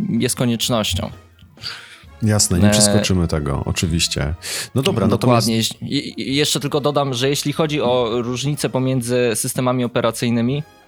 [0.09, 1.09] jest koniecznością.
[2.21, 4.33] Jasne, nie przeskoczymy tego, oczywiście.
[4.75, 5.57] No dobra, Dokładnie.
[5.57, 5.75] Natomiast...
[6.17, 10.82] jeszcze tylko dodam, że jeśli chodzi o różnice pomiędzy systemami operacyjnymi, E,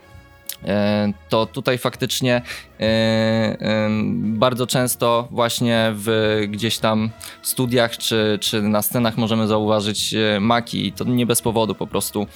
[1.30, 2.42] to tutaj faktycznie
[2.80, 7.10] e, bardzo często właśnie w gdzieś tam
[7.42, 11.88] studiach czy, czy na scenach możemy zauważyć e, Maki i to nie bez powodu po
[11.88, 12.28] prostu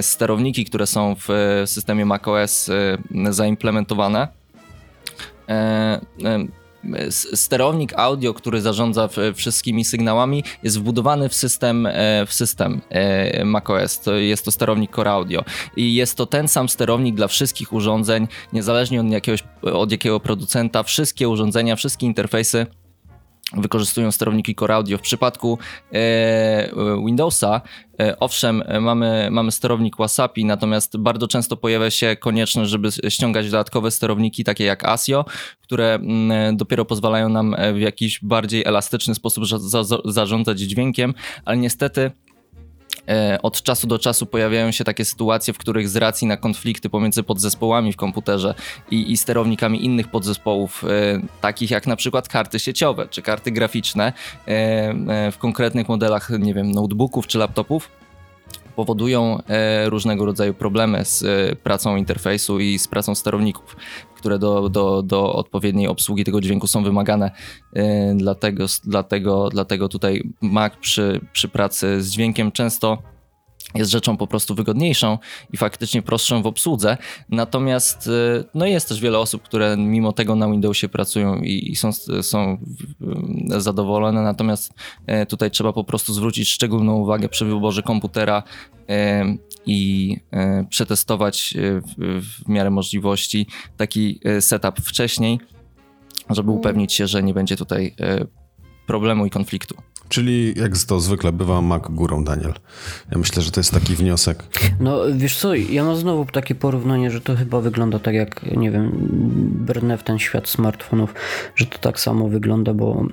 [0.00, 2.70] sterowniki, które są w systemie macOS
[3.30, 4.28] zaimplementowane
[7.34, 14.00] sterownik audio, który zarządza wszystkimi sygnałami, jest wbudowany w system, e, w system e, macOS.
[14.00, 15.44] To jest to sterownik Core Audio.
[15.76, 20.82] I jest to ten sam sterownik dla wszystkich urządzeń, niezależnie od, jakiegoś, od jakiego producenta.
[20.82, 22.66] Wszystkie urządzenia, wszystkie interfejsy
[23.56, 24.98] wykorzystują sterowniki Core Audio.
[24.98, 25.58] W przypadku
[25.92, 26.70] e,
[27.06, 27.60] Windowsa,
[28.00, 33.90] e, owszem, mamy, mamy sterownik Wasapi, natomiast bardzo często pojawia się konieczność, żeby ściągać dodatkowe
[33.90, 35.24] sterowniki, takie jak ASIO,
[35.60, 41.14] które m, mm, dopiero pozwalają nam w jakiś bardziej elastyczny sposób za, za, zarządzać dźwiękiem,
[41.44, 42.31] ale niestety E,
[43.42, 47.22] od czasu do czasu pojawiają się takie sytuacje, w których z racji na konflikty pomiędzy
[47.22, 48.54] podzespołami w komputerze
[48.90, 50.88] i, i sterownikami innych podzespołów, e,
[51.40, 54.12] takich jak na przykład karty sieciowe czy karty graficzne
[54.46, 58.01] e, w konkretnych modelach, nie wiem, notebooków czy laptopów,
[58.76, 59.38] powodują
[59.86, 61.24] różnego rodzaju problemy z
[61.58, 63.76] pracą interfejsu i z pracą sterowników
[64.22, 67.30] które do, do, do odpowiedniej obsługi tego dźwięku są wymagane.
[67.76, 67.80] Y,
[68.16, 72.98] dlatego, dlatego, dlatego tutaj Mac przy, przy pracy z dźwiękiem często
[73.74, 75.18] jest rzeczą po prostu wygodniejszą
[75.52, 76.96] i faktycznie prostszą w obsłudze.
[77.28, 81.92] Natomiast y, no jest też wiele osób, które mimo tego na Windowsie pracują i, są,
[82.22, 82.58] są
[83.48, 84.22] zadowolone.
[84.22, 84.72] Natomiast
[85.22, 88.42] y, tutaj trzeba po prostu zwrócić szczególną uwagę przy wyborze komputera
[89.66, 90.16] i
[90.68, 91.54] przetestować
[91.98, 93.46] w, miarę możliwości
[93.76, 95.40] taki setup wcześniej,
[96.30, 97.94] żeby upewnić się, że nie będzie tutaj
[98.86, 99.91] problemu i konfliktu.
[100.12, 102.52] Czyli jak to zwykle bywa, mak górą, Daniel.
[103.10, 104.42] Ja myślę, że to jest taki wniosek.
[104.80, 108.70] No wiesz co, ja mam znowu takie porównanie, że to chyba wygląda tak jak, nie
[108.70, 108.92] wiem,
[109.66, 111.14] brnę w ten świat smartfonów,
[111.56, 113.06] że to tak samo wygląda, bo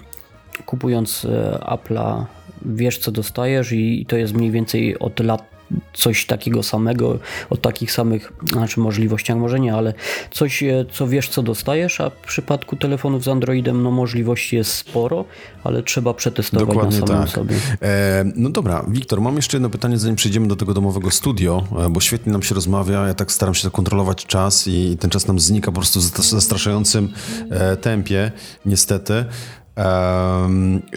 [0.65, 1.27] kupując
[1.59, 2.25] Apple'a
[2.65, 5.48] wiesz co dostajesz i to jest mniej więcej od lat
[5.93, 9.93] coś takiego samego, o takich samych, znaczy możliwościach może nie, ale
[10.31, 14.73] coś, e, co wiesz, co dostajesz, a w przypadku telefonów z Androidem, no możliwości jest
[14.73, 15.25] sporo,
[15.63, 17.31] ale trzeba przetestować Dokładnie na samym tak.
[17.31, 17.55] sobie.
[17.81, 21.89] E, no dobra, Wiktor, mam jeszcze jedno pytanie, zanim przejdziemy do tego domowego studio, e,
[21.89, 25.39] bo świetnie nam się rozmawia, ja tak staram się kontrolować czas i ten czas nam
[25.39, 27.13] znika po prostu w zastraszającym
[27.49, 28.31] e, tempie,
[28.65, 29.25] niestety.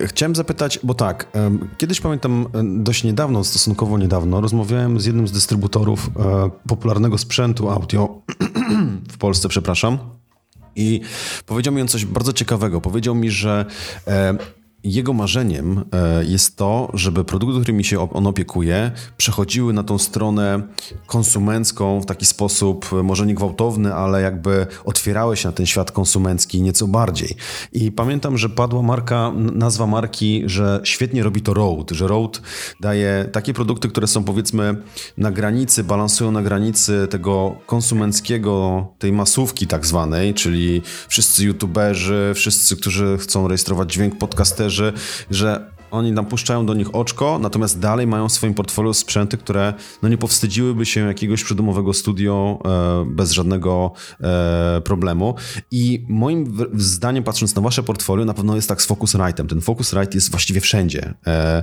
[0.06, 1.26] Chciałem zapytać, bo tak,
[1.78, 8.22] kiedyś pamiętam dość niedawno, stosunkowo niedawno, rozmawiałem z jednym z dystrybutorów e, popularnego sprzętu audio
[9.14, 9.98] w Polsce, przepraszam.
[10.76, 11.00] I
[11.46, 12.80] powiedział mi on coś bardzo ciekawego.
[12.80, 13.66] Powiedział mi, że
[14.84, 20.62] jego marzeniem e, jest to, żeby produkty, którymi się on opiekuje, przechodziły na tą stronę
[21.06, 25.92] konsumencką w taki sposób, e, może nie gwałtowny, ale jakby otwierały się na ten świat
[25.92, 27.36] konsumencki nieco bardziej.
[27.72, 32.38] I pamiętam, że padła marka, nazwa marki, że świetnie robi to Rode, że Rode
[32.80, 34.76] daje takie produkty, które są powiedzmy
[35.18, 42.76] na granicy, balansują na granicy tego konsumenckiego, tej masówki tak zwanej, czyli wszyscy youtuberzy, wszyscy,
[42.76, 44.92] którzy chcą rejestrować dźwięk, podcasterzy, że,
[45.30, 49.74] że oni nam puszczają do nich oczko, natomiast dalej mają w swoim portfolio sprzęty, które
[50.02, 55.34] no nie powstydziłyby się jakiegoś przydomowego studio e, bez żadnego e, problemu.
[55.70, 59.46] I moim zdaniem, patrząc na wasze portfolio, na pewno jest tak z Focusrite'em.
[59.46, 61.14] Ten Focusrite jest właściwie wszędzie.
[61.26, 61.62] E,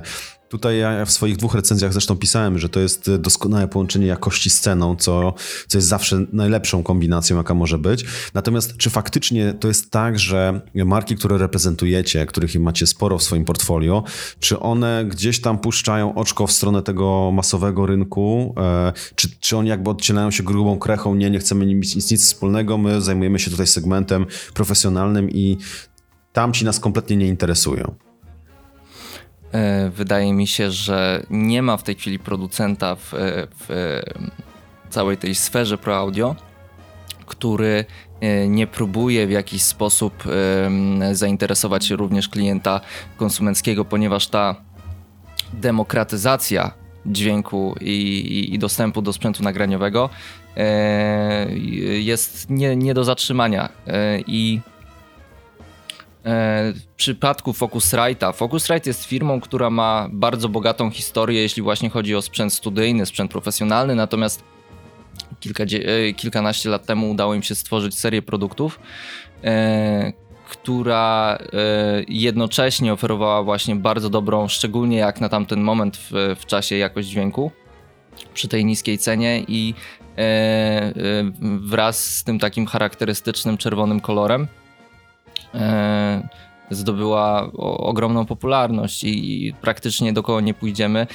[0.50, 4.60] Tutaj ja w swoich dwóch recenzjach zresztą pisałem, że to jest doskonałe połączenie jakości z
[4.60, 5.34] ceną, co,
[5.68, 8.04] co jest zawsze najlepszą kombinacją, jaka może być.
[8.34, 13.44] Natomiast czy faktycznie to jest tak, że marki, które reprezentujecie, których macie sporo w swoim
[13.44, 14.04] portfolio,
[14.40, 18.54] czy one gdzieś tam puszczają oczko w stronę tego masowego rynku?
[18.58, 21.14] E, czy, czy oni jakby odcielają się grubą krechą?
[21.14, 25.58] Nie, nie chcemy mieć nic, nic wspólnego, my zajmujemy się tutaj segmentem profesjonalnym i
[26.32, 28.09] tamci nas kompletnie nie interesują.
[29.52, 33.12] E, wydaje mi się, że nie ma w tej chwili producenta w,
[33.60, 34.00] w
[34.90, 36.36] całej tej sferze pro audio,
[37.26, 37.84] który
[38.20, 40.24] e, nie próbuje w jakiś sposób
[41.12, 42.80] zainteresować również klienta
[43.16, 44.56] konsumenckiego, ponieważ ta
[45.52, 46.72] demokratyzacja
[47.06, 50.10] dźwięku i, i, dostępu do sprzętu nagraniowego
[50.56, 51.46] e,
[51.98, 53.68] jest nie, nie do zatrzymania.
[54.26, 54.60] I
[56.24, 62.22] w przypadku Focusrite'a, Focusrite jest firmą, która ma bardzo bogatą historię, jeśli właśnie chodzi o
[62.22, 64.44] sprzęt studyjny, sprzęt profesjonalny, natomiast
[65.84, 68.80] e, kilkanaście lat temu udało im się stworzyć serię produktów,
[69.44, 70.12] e,
[70.48, 76.76] która e, jednocześnie oferowała właśnie bardzo dobrą, szczególnie jak na tamten moment w, w czasie
[76.76, 77.50] jakość dźwięku
[78.34, 79.74] przy tej niskiej cenie i
[80.18, 80.92] e, e,
[81.40, 84.42] wraz z tym takim charakterystycznym czerwonym kolorem.
[84.42, 84.59] e,
[86.70, 91.06] zdobyła ogromną popularność i, praktycznie do nie pójdziemy.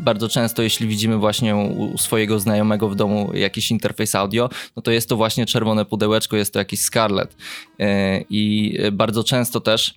[0.00, 4.90] Bardzo często, jeśli widzimy właśnie u, swojego znajomego w domu jakiś interfejs audio, no to
[4.90, 7.36] jest to właśnie czerwone pudełeczko, jest to jakiś Scarlett.
[7.80, 9.94] E, I bardzo często też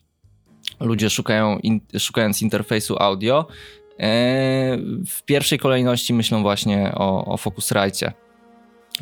[0.80, 1.60] ludzie szukają,
[2.00, 3.48] szukając interfejsu audio,
[4.00, 4.08] e,
[5.08, 8.14] w pierwszej kolejności myślą właśnie o, o Focusrite.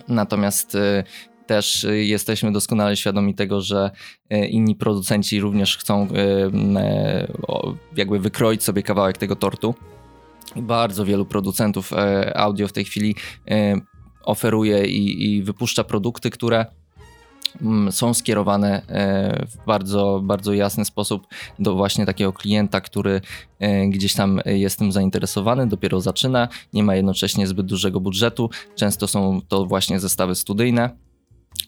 [0.07, 1.03] Natomiast e,
[1.49, 3.91] też y, jesteśmy doskonale świadomi tego, że
[4.33, 6.09] y, inni producenci również chcą y,
[7.95, 9.75] jakby wykroić sobie kawałek tego tortu.
[10.55, 13.15] Bardzo wielu producentów e, audio w tej chwili
[14.23, 16.65] oferuje i, i wypuszcza produkty, które
[17.61, 21.27] mm, są skierowane e, w bardzo, bardzo jasny sposób
[21.59, 23.21] do właśnie takiego klienta, który
[23.59, 28.49] e, gdzieś tam jest tym zainteresowany, dopiero zaczyna, nie ma jednocześnie zbyt dużego budżetu.
[28.75, 31.08] Często są to właśnie zestawy studyjne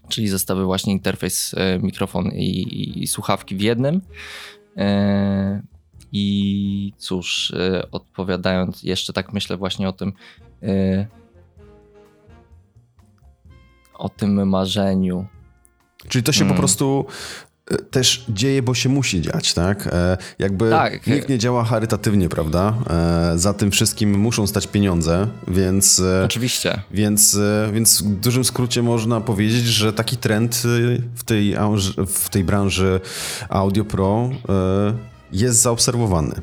[0.09, 4.01] czyli zestawy właśnie interfejs, e, mikrofon i, i słuchawki w jednym.
[4.77, 5.61] E,
[6.11, 10.13] I cóż, e, odpowiadając jeszcze tak myślę właśnie o tym
[13.93, 15.25] o tym marzeniu.
[16.07, 16.55] Czyli to się hmm.
[16.55, 17.05] po prostu
[17.91, 19.87] też dzieje, bo się musi dziać, tak?
[19.87, 21.07] E, jakby tak.
[21.07, 22.73] nikt nie działa charytatywnie, prawda?
[22.89, 25.99] E, za tym wszystkim muszą stać pieniądze, więc...
[25.99, 26.81] E, Oczywiście.
[26.91, 27.39] Więc,
[27.73, 30.63] więc w dużym skrócie można powiedzieć, że taki trend
[31.15, 31.55] w tej,
[32.07, 32.99] w tej branży
[33.49, 34.29] Audio Pro
[35.31, 36.41] jest zaobserwowany.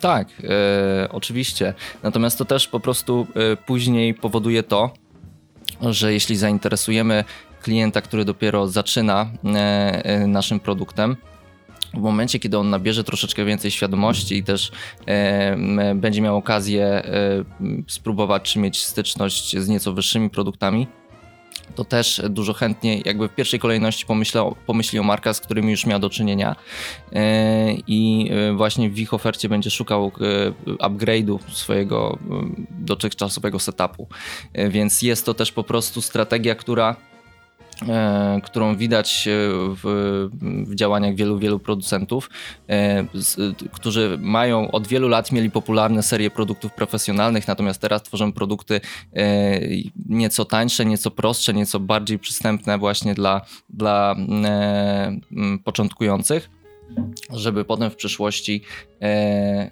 [0.00, 1.74] Tak, e, oczywiście.
[2.02, 4.90] Natomiast to też po prostu e, później powoduje to,
[5.80, 7.24] że jeśli zainteresujemy
[7.66, 11.16] klienta, który dopiero zaczyna e, e, naszym produktem,
[11.94, 14.72] w momencie, kiedy on nabierze troszeczkę więcej świadomości i też
[15.06, 17.04] e, będzie miał okazję e,
[17.86, 20.86] spróbować czy mieć styczność z nieco wyższymi produktami,
[21.74, 25.86] to też dużo chętnie, jakby w pierwszej kolejności pomyślał, pomyśli o markach, z którymi już
[25.86, 26.56] miał do czynienia
[27.12, 30.12] e, i e, właśnie w ich ofercie będzie szukał
[30.66, 32.18] upgrade'u swojego
[32.70, 34.08] dotychczasowego setupu.
[34.68, 36.96] Więc jest to też po prostu strategia, która
[38.44, 39.30] którą widać e,
[39.74, 39.80] w,
[40.66, 42.30] w, działaniach wielu, wielu producentów,
[42.68, 43.06] e,
[43.72, 48.80] którzy mają od wielu lat mieli popularne serie produktów profesjonalnych, natomiast teraz tworzą produkty
[50.08, 54.16] nieco tańsze, nieco prostsze, nieco bardziej przystępne właśnie dla, dla
[55.64, 56.50] początkujących
[57.30, 58.62] żeby potem w przyszłości
[59.02, 59.70] e,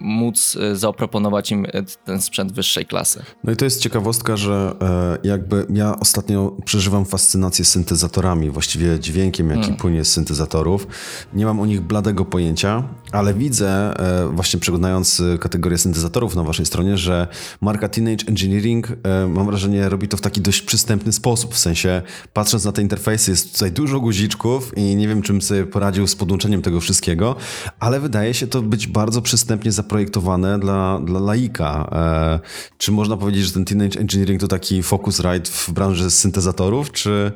[0.00, 3.22] móc e, zaproponować im e, ten sprzęt wyższej klasy.
[3.44, 4.76] No i to jest ciekawostka, że
[5.22, 9.76] e, jakby ja ostatnio przeżywam fascynację syntezatorami, właściwie dźwiękiem, jaki hmm.
[9.76, 10.86] płynie z syntezatorów.
[11.34, 12.82] Nie mam o nich bladego pojęcia,
[13.12, 17.28] ale widzę, e, właśnie przeglądając kategorię syntezatorów na waszej stronie, że
[17.60, 22.02] marka Teenage Engineering, e, mam wrażenie, robi to w taki dość przystępny sposób, w sensie
[22.32, 26.16] patrząc na te interfejsy, jest tutaj dużo guziczków i nie wiem, czym sobie poradził z
[26.16, 27.36] podłączeniem tego wszystkiego,
[27.78, 31.90] ale wydaje się to być bardzo przystępnie zaprojektowane dla, dla laika.
[31.92, 32.40] E,
[32.78, 37.32] czy można powiedzieć, że ten Teenage Engineering to taki Focusrite w branży syntezatorów, czy...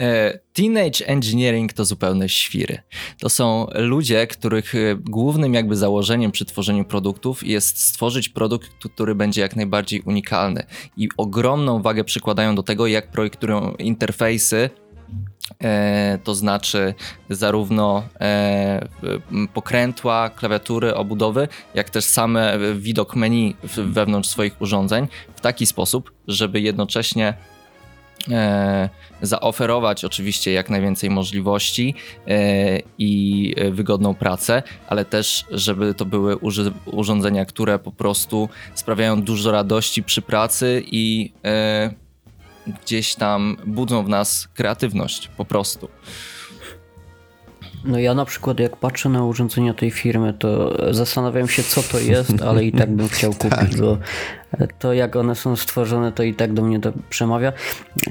[0.00, 2.78] E, teenage Engineering to zupełne świry.
[3.20, 9.14] To są ludzie, których e, głównym jakby założeniem przy tworzeniu produktów jest stworzyć produkt, który
[9.14, 10.66] będzie jak najbardziej unikalny
[10.96, 14.70] i ogromną wagę przykładają do tego, jak projektują interfejsy
[16.24, 16.94] to znaczy
[17.30, 18.88] zarówno e,
[19.54, 26.60] pokrętła, klawiatury, obudowy, jak też same widok menu wewnątrz swoich urządzeń w taki sposób, żeby
[26.60, 27.34] jednocześnie
[28.30, 28.88] e,
[29.22, 31.94] zaoferować oczywiście jak najwięcej możliwości
[32.98, 36.36] i wygodną pracę, ale też, żeby to były
[36.84, 41.32] urządzenia, które po prostu sprawiają dużo radości przy pracy i
[42.66, 45.88] gdzieś tam budzą w nas kreatywność po prostu.
[47.86, 51.98] No ja na przykład jak patrzę na urządzenia tej firmy, to zastanawiam się co to
[51.98, 53.76] jest, ale i tak bym chciał kupić, tak.
[53.76, 53.98] bo
[54.78, 57.52] to jak one są stworzone, to i tak do mnie to przemawia.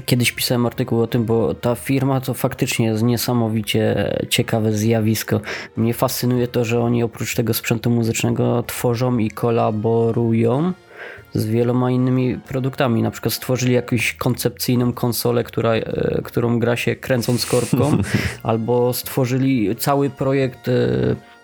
[0.06, 5.40] Kiedyś pisałem artykuł o tym, bo ta firma to faktycznie jest niesamowicie ciekawe zjawisko.
[5.76, 10.72] Mnie fascynuje to, że oni oprócz tego sprzętu muzycznego tworzą i kolaborują
[11.36, 13.02] z wieloma innymi produktami.
[13.02, 17.98] Na przykład stworzyli jakąś koncepcyjną konsolę, która, e, którą gra się kręcąc korbką,
[18.42, 20.72] albo stworzyli cały projekt e,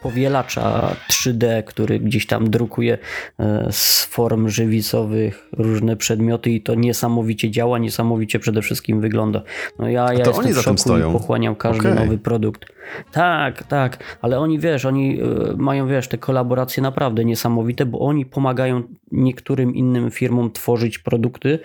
[0.02, 2.98] powielacza 3D, który gdzieś tam drukuje
[3.38, 9.42] e, z form żywicowych różne przedmioty i to niesamowicie działa, niesamowicie przede wszystkim wygląda.
[9.78, 12.04] No ja, ja jestem w szoku i pochłaniam każdy okay.
[12.04, 12.64] nowy produkt.
[13.12, 15.24] Tak, tak, ale oni wiesz, oni e,
[15.56, 21.58] mają wiesz, te kolaboracje naprawdę niesamowite, bo oni pomagają niektórym innym firmom tworzyć produkty,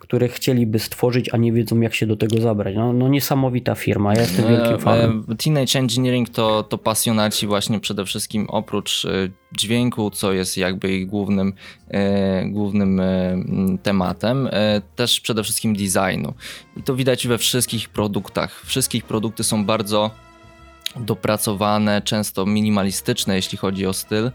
[0.00, 2.74] które chcieliby stworzyć, a nie wiedzą jak się do tego zabrać.
[2.74, 5.24] No, no niesamowita firma, ja jestem wielkim e, fanem.
[5.38, 9.08] Teenage Engineering to, to pasjonaci właśnie przede wszystkim oprócz e,
[9.58, 11.52] dźwięku, co jest jakby ich głównym,
[11.88, 13.00] e, głównym
[13.82, 14.48] tematem,
[14.96, 16.34] też przede wszystkim designu.
[16.76, 18.62] I to widać we wszystkich produktach.
[18.64, 20.10] Wszystkich produkty są bardzo
[20.96, 24.30] dopracowane, często minimalistyczne, jeśli chodzi o styl.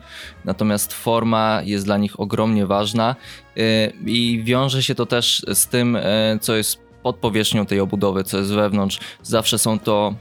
[0.45, 3.15] Natomiast forma jest dla nich ogromnie ważna
[3.57, 6.01] y, i wiąże się to też z tym, y,
[6.41, 8.99] co jest pod powierzchnią tej obudowy, co jest wewnątrz.
[9.23, 10.13] Zawsze są to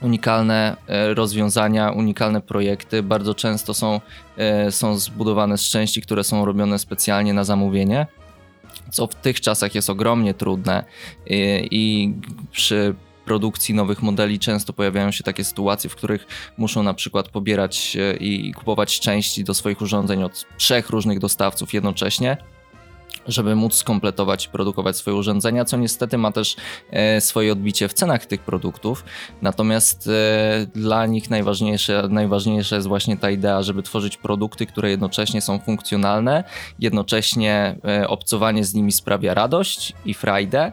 [0.00, 0.76] unikalne
[1.10, 3.02] y, rozwiązania, unikalne projekty.
[3.02, 4.00] Bardzo często są,
[4.70, 8.06] są zbudowane z części, które są robione specjalnie na zamówienie,
[8.90, 10.84] co w tych czasach jest ogromnie trudne
[11.70, 12.12] i
[12.52, 12.94] przy
[13.24, 18.52] produkcji nowych modeli często pojawiają się takie sytuacje, w których muszą na przykład pobierać i
[18.52, 22.36] kupować części do swoich urządzeń od trzech różnych dostawców jednocześnie
[23.26, 26.56] żeby móc skompletować i produkować swoje urządzenia, co niestety ma też
[26.90, 29.04] e, swoje odbicie w cenach tych produktów.
[29.42, 35.42] Natomiast e, dla nich najważniejsze, najważniejsza jest właśnie ta idea, żeby tworzyć produkty, które jednocześnie
[35.42, 36.44] są funkcjonalne,
[36.78, 40.72] jednocześnie e, obcowanie z nimi sprawia radość i frajdę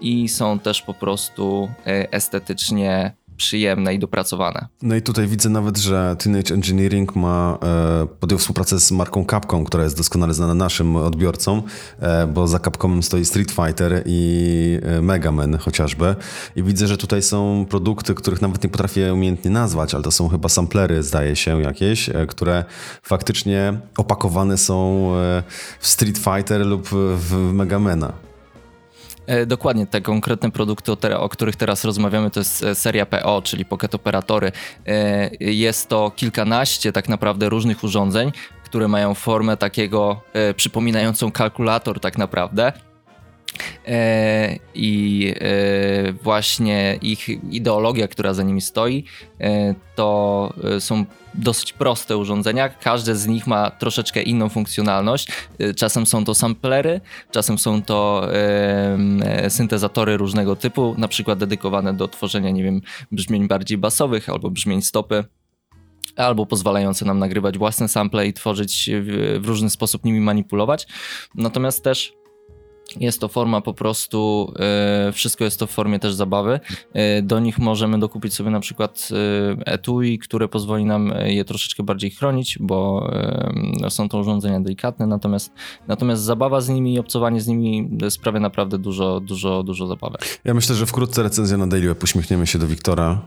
[0.00, 4.68] i są też po prostu e, estetycznie przyjemne i dopracowane.
[4.82, 9.64] No i tutaj widzę nawet, że Teenage Engineering ma e, podjął współpracę z marką Capcom,
[9.64, 11.62] która jest doskonale znana naszym odbiorcom,
[12.00, 16.16] e, bo za Capcomem stoi Street Fighter i e, Mega Man chociażby.
[16.56, 20.28] I widzę, że tutaj są produkty, których nawet nie potrafię umiejętnie nazwać, ale to są
[20.28, 22.64] chyba samplery, zdaje się, jakieś, e, które
[23.02, 25.42] faktycznie opakowane są e,
[25.80, 28.08] w Street Fighter lub w Megamena.
[28.08, 28.27] E,
[29.46, 33.94] dokładnie, te konkretne produkty, o, których teraz rozmawiamy, to jest e, seria PO, czyli Pocket
[33.94, 34.52] Operatory.
[34.86, 38.32] E, jest to kilkanaście tak naprawdę różnych urządzeń,
[38.64, 40.20] które mają formę takiego
[40.56, 42.72] przypominającą kalkulator tak naprawdę.
[44.74, 45.34] I
[46.22, 49.04] właśnie ich ideologia, która za nimi stoi,
[49.94, 52.68] to są dosyć proste urządzenia.
[52.68, 55.28] Każde z nich ma troszeczkę inną funkcjonalność.
[55.76, 62.08] Czasem są to samplery, czasem są to e, syntezatory różnego typu, na przykład dedykowane do
[62.08, 62.80] tworzenia, nie wiem,
[63.12, 65.24] brzmień bardziej basowych albo brzmień stopy
[66.16, 68.90] albo pozwalające nam nagrywać własne sample i tworzyć
[69.40, 70.86] w różny sposób nimi manipulować.
[71.34, 72.12] Natomiast też
[72.96, 74.52] jest to forma po prostu,
[75.08, 76.60] e, wszystko jest to w formie też zabawy.
[76.92, 81.82] E, do nich możemy dokupić sobie na przykład e, etui, które pozwoli nam je troszeczkę
[81.82, 83.10] bardziej chronić, bo
[83.88, 85.52] są to urządzenia delikatne, natomiast,
[85.88, 90.18] natomiast zabawa z nimi i obcowanie z nimi sprawia naprawdę dużo, dużo, dużo zabawy.
[90.44, 93.20] Ja myślę, że wkrótce recenzja na Daily Web uśmiechniemy się do Wiktora,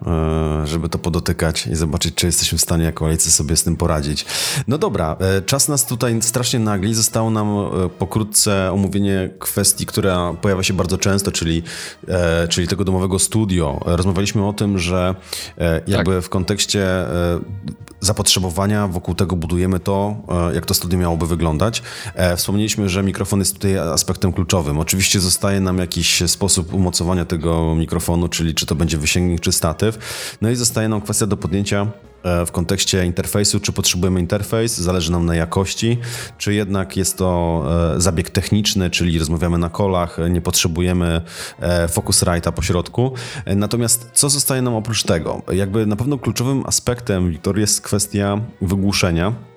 [0.64, 4.26] żeby to podotykać i zobaczyć, czy jesteśmy w stanie jako lejcy sobie z tym poradzić.
[4.68, 6.93] No dobra, czas nas tutaj strasznie nagli.
[6.93, 7.55] Zostało nam
[7.99, 9.50] pokrótce omówienie kwestii,
[9.85, 11.63] która pojawia się bardzo często, czyli,
[12.07, 13.79] e, czyli tego domowego studio.
[13.85, 15.15] Rozmawialiśmy o tym, że
[15.57, 16.23] e, jakby tak.
[16.23, 17.39] w kontekście e,
[17.99, 20.15] zapotrzebowania wokół tego budujemy to,
[20.51, 21.83] e, jak to studio miałoby wyglądać.
[22.15, 24.79] E, wspomnieliśmy, że mikrofon jest tutaj aspektem kluczowym.
[24.79, 29.97] Oczywiście zostaje nam jakiś sposób umocowania tego mikrofonu, czyli czy to będzie wysięgnik, czy statyw.
[30.41, 31.87] No i zostaje nam kwestia do podjęcia
[32.24, 35.97] w kontekście interfejsu, czy potrzebujemy interfejs, zależy nam na jakości,
[36.38, 37.63] czy jednak jest to
[37.95, 41.22] e, zabieg techniczny, czyli rozmawiamy na kolach, nie potrzebujemy
[41.59, 43.13] e, Focusrite'a po środku.
[43.45, 45.41] Natomiast co zostaje nam oprócz tego?
[45.53, 49.50] Jakby na pewno kluczowym aspektem, Wiktor, jest kwestia wygłuszenia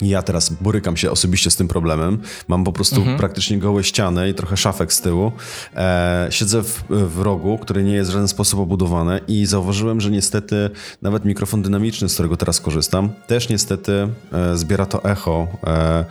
[0.00, 2.18] ja teraz borykam się osobiście z tym problemem.
[2.48, 3.18] Mam po prostu mhm.
[3.18, 5.32] praktycznie gołe ściany i trochę szafek z tyłu.
[5.76, 10.10] E, siedzę w, w, rogu, który nie jest w żaden sposób obudowany i zauważyłem, że
[10.10, 10.70] niestety
[11.02, 15.48] nawet mikrofon dynamiczny, z którego teraz korzystam, też niestety e, zbiera to echo.
[15.66, 16.04] E,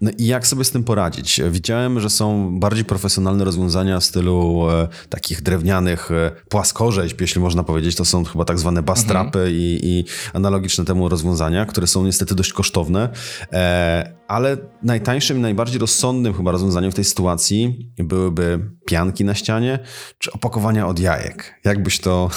[0.00, 1.40] no i jak sobie z tym poradzić?
[1.50, 7.62] Widziałem, że są bardziej profesjonalne rozwiązania w stylu e, takich drewnianych e, płaskorzeźb, jeśli można
[7.64, 7.96] powiedzieć.
[7.96, 9.56] To są chyba tak zwane bastrapy mhm.
[9.56, 13.08] i, i analogiczne temu rozwiązania, które są niestety dość kosztowne.
[13.52, 19.78] E, ale najtańszym najbardziej rozsądnym chyba rozwiązaniem w tej sytuacji byłyby pianki na ścianie
[20.18, 21.60] czy opakowania od jajek.
[21.64, 22.30] Jakbyś to...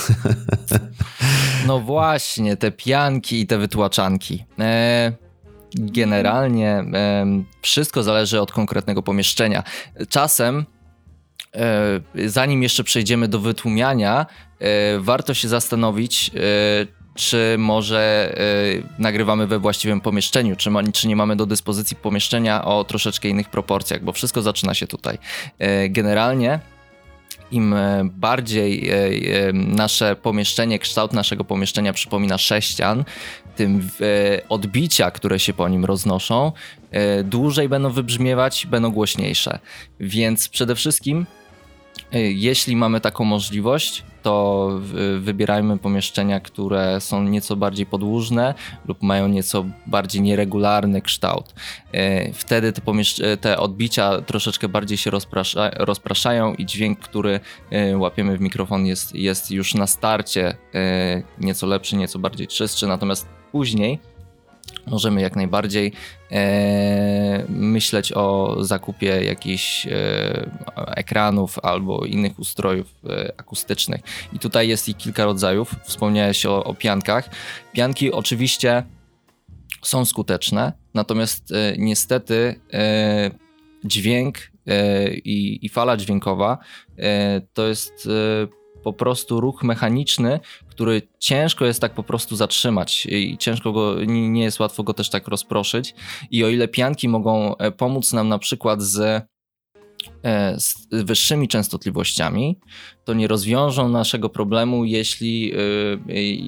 [1.68, 4.46] No właśnie, te pianki i te wytłaczanki.
[4.60, 5.12] E,
[5.76, 6.84] generalnie
[7.62, 9.64] wszystko zależy od konkretnego pomieszczenia.
[10.10, 10.66] Czasem
[12.26, 14.26] zanim jeszcze przejdziemy do wytłumiania,
[15.00, 16.32] warto się zastanowić,
[17.16, 22.66] czy może y, nagrywamy we właściwym pomieszczeniu, czy, ma, czy nie mamy do dyspozycji pomieszczenia
[22.66, 25.18] o troszeczkę innych proporcjach, bo wszystko zaczyna się tutaj.
[25.86, 26.60] Y, generalnie
[27.52, 28.92] im e, bardziej
[29.50, 33.04] y, nasze pomieszczenie, kształt naszego pomieszczenia przypomina sześcian,
[33.56, 33.90] tym
[34.50, 36.52] odbicia, które się po nim roznoszą,
[37.24, 39.60] dłużej będą wybrzmiewać, będą głośniejsze.
[40.00, 41.26] Więc przede wszystkim,
[42.12, 44.70] jeśli mamy taką możliwość, to
[45.20, 48.54] wybierajmy pomieszczenia, które są nieco bardziej podłużne
[48.88, 51.54] lub mają nieco bardziej nieregularny kształt.
[51.92, 52.82] E, wtedy te,
[53.24, 57.40] e, te odbicia troszeczkę bardziej się rozprasza rozpraszają i dźwięk, który
[57.70, 60.58] e, łapiemy w mikrofon jest, jest już na starcie
[61.38, 64.00] nieco lepszy, nieco bardziej czystszy, natomiast później
[64.88, 65.92] możemy jak najbardziej
[66.32, 70.50] e, myśleć o zakupie jakichś e,
[70.96, 74.02] ekranów albo innych ustrojów e, akustycznych.
[74.34, 75.76] I tutaj jest ich kilka rodzajów.
[75.84, 77.30] Wspomniałeś o, o piankach.
[77.74, 78.84] Pianki oczywiście
[79.82, 83.32] są skuteczne, natomiast e, niestety e,
[83.84, 86.58] dźwięk e, i, i, fala dźwiękowa
[87.54, 88.10] to jest
[88.86, 94.44] po prostu ruch mechaniczny, który ciężko jest tak po prostu zatrzymać i ciężko go, nie
[94.44, 95.96] jest łatwo go też tak rozproszyć.
[96.32, 99.00] I o ile pianki mogą e, pomóc nam na przykład z
[100.24, 102.60] e, z wyższymi częstotliwościami,
[103.06, 105.58] to nie rozwiążą naszego problemu, jeśli, e,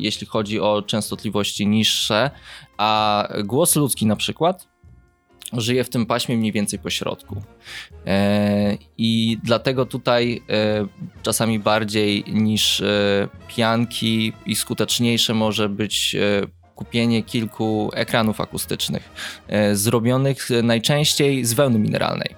[0.05, 2.31] jeśli chodzi o częstotliwości niższe,
[2.77, 4.67] a głos ludzki na przykład
[5.53, 7.41] żyje w tym paśmie mniej więcej po środku.
[8.07, 10.87] E, I dlatego tutaj e,
[11.23, 16.15] czasami bardziej niż e, pianki i skuteczniejsze może być
[16.75, 19.09] kupienie kilku ekranów akustycznych,
[19.73, 22.35] zrobionych najczęściej z wełny mineralnej,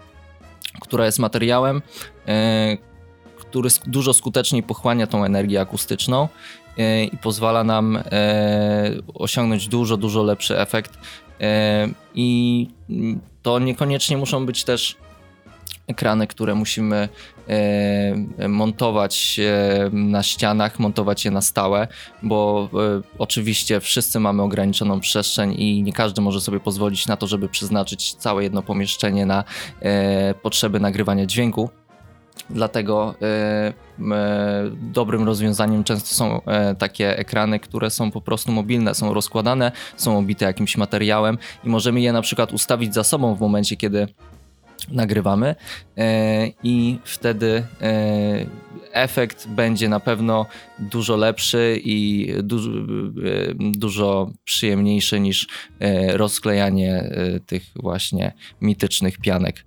[0.82, 1.82] która jest materiałem,
[3.38, 6.28] który dużo skuteczniej pochłania tą energię akustyczną
[7.12, 8.04] i pozwala nam
[9.14, 10.98] osiągnąć dużo, dużo lepszy efekt
[12.16, 12.68] I
[13.44, 14.98] to niekoniecznie muszą być też
[15.88, 17.10] ekrany, które musimy
[17.48, 21.88] e, montować e, na ścianach, montować je na stałe,
[22.24, 22.70] bo
[23.18, 28.14] oczywiście wszyscy mamy ograniczoną przestrzeń i nie każdy może sobie pozwolić na to, żeby przeznaczyć
[28.16, 29.44] całe jedno pomieszczenie na
[30.42, 31.70] potrzeby nagrywania dźwięku.
[32.50, 33.26] Dlatego e,
[34.12, 39.72] e, dobrym rozwiązaniem często są e, takie ekrany, które są po prostu mobilne, są rozkładane,
[39.96, 44.08] są obite jakimś materiałem i możemy je na przykład ustawić za sobą w momencie, kiedy
[44.92, 45.56] nagrywamy
[46.64, 47.64] i wtedy
[48.92, 50.46] efekt będzie na pewno
[50.80, 52.72] dużo lepszy i dużo,
[53.60, 55.48] dużo przyjemniejszy niż
[56.08, 57.12] rozklejanie
[57.46, 59.66] tych właśnie mitycznych pianek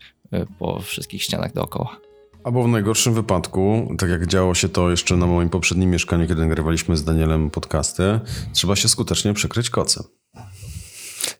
[0.58, 2.11] po wszystkich ścianach dookoła.
[2.44, 6.40] Albo w najgorszym wypadku, tak jak działo się to jeszcze na moim poprzednim mieszkaniu, kiedy
[6.40, 8.20] nagrywaliśmy z Danielem podcasty,
[8.52, 10.02] trzeba się skutecznie przykryć kocem.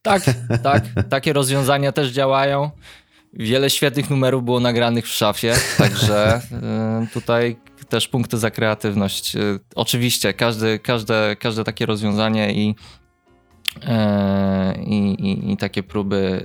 [0.03, 0.23] Tak,
[0.63, 0.85] tak.
[1.11, 2.71] Takie rozwiązania też działają.
[3.33, 6.41] Wiele świetnych numerów było nagranych w szafie, także
[7.05, 7.57] y, tutaj
[7.89, 9.37] też punkty za kreatywność.
[9.37, 12.75] Y, oczywiście, każdy, każde, każde takie rozwiązanie i,
[13.77, 16.43] y, i, i, i takie próby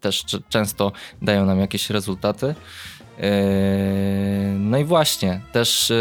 [0.00, 0.92] też często
[1.22, 2.54] dają nam jakieś rezultaty.
[3.20, 5.94] Eee, no i właśnie, też e,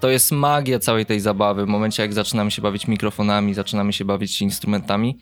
[0.00, 1.64] to jest magia całej tej zabawy.
[1.64, 5.16] W momencie, jak zaczynamy się bawić mikrofonami, zaczynamy się bawić instrumentami,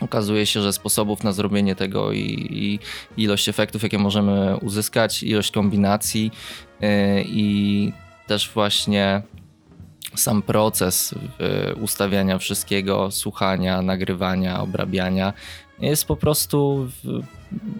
[0.00, 2.78] okazuje się, że sposobów na zrobienie tego i, i
[3.22, 6.30] ilość efektów, jakie możemy uzyskać, ilość kombinacji
[6.80, 7.92] e, i
[8.26, 9.22] też właśnie
[10.14, 11.14] sam proces
[11.80, 15.32] ustawiania wszystkiego, słuchania, nagrywania, obrabiania
[15.78, 16.88] jest po prostu,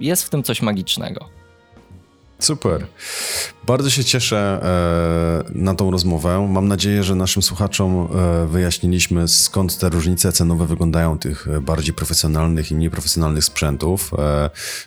[0.01, 1.36] jest w tym coś magicznego.
[2.39, 2.87] Super.
[3.67, 4.61] Bardzo się cieszę
[5.49, 6.49] e, na tą rozmowę.
[6.51, 11.95] Mam nadzieję, że naszym słuchaczom e, wyjaśniliśmy, skąd te różnice cenowe wyglądają tych e, bardziej
[11.95, 14.11] profesjonalnych i mniej profesjonalnych sprzętów.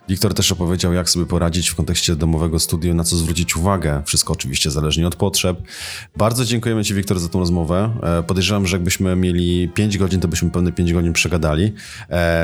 [0.09, 4.01] Wiktor też opowiedział, jak sobie poradzić w kontekście domowego studium, na co zwrócić uwagę.
[4.05, 5.57] Wszystko oczywiście zależnie od potrzeb.
[6.17, 7.91] Bardzo dziękujemy Ci, Wiktor, za tą rozmowę.
[8.27, 11.73] Podejrzewam, że jakbyśmy mieli 5 godzin, to byśmy pewne 5 godzin przegadali.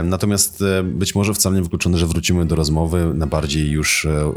[0.04, 4.32] Natomiast być może wcale nie wykluczone, że wrócimy do rozmowy na bardziej już e,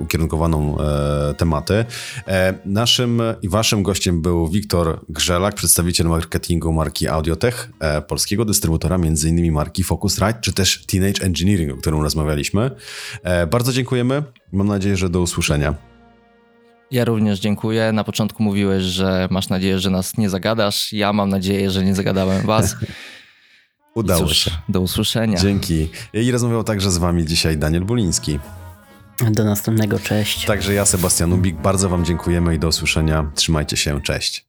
[0.80, 1.84] e, tematy.
[2.28, 8.96] E, naszym i waszym gościem był Wiktor Grzelak, przedstawiciel marketingu marki Audiotech, e, polskiego dystrybutora
[8.96, 9.52] m.in.
[9.52, 12.70] marki Focusrite, czy też Teenage Engineering, o którym rozmawialiśmy.
[13.22, 14.22] E, bardzo dziękujemy.
[14.52, 15.74] Mam nadzieję, że do usłyszenia.
[16.90, 17.92] Ja również dziękuję.
[17.92, 20.92] Na początku mówiłeś, że masz nadzieję, że nas nie zagadasz.
[20.92, 22.76] Ja mam nadzieję, że nie zagadałem was.
[23.94, 24.50] Udało Cóż, się.
[24.68, 25.38] Do usłyszenia.
[25.38, 25.88] Dzięki.
[26.12, 28.38] I rozmawiał także z wami dzisiaj Daniel Buliński.
[29.30, 30.44] Do następnego, cześć.
[30.44, 33.30] Także ja, Sebastian Ubik, bardzo wam dziękujemy i do usłyszenia.
[33.34, 34.47] Trzymajcie się, cześć.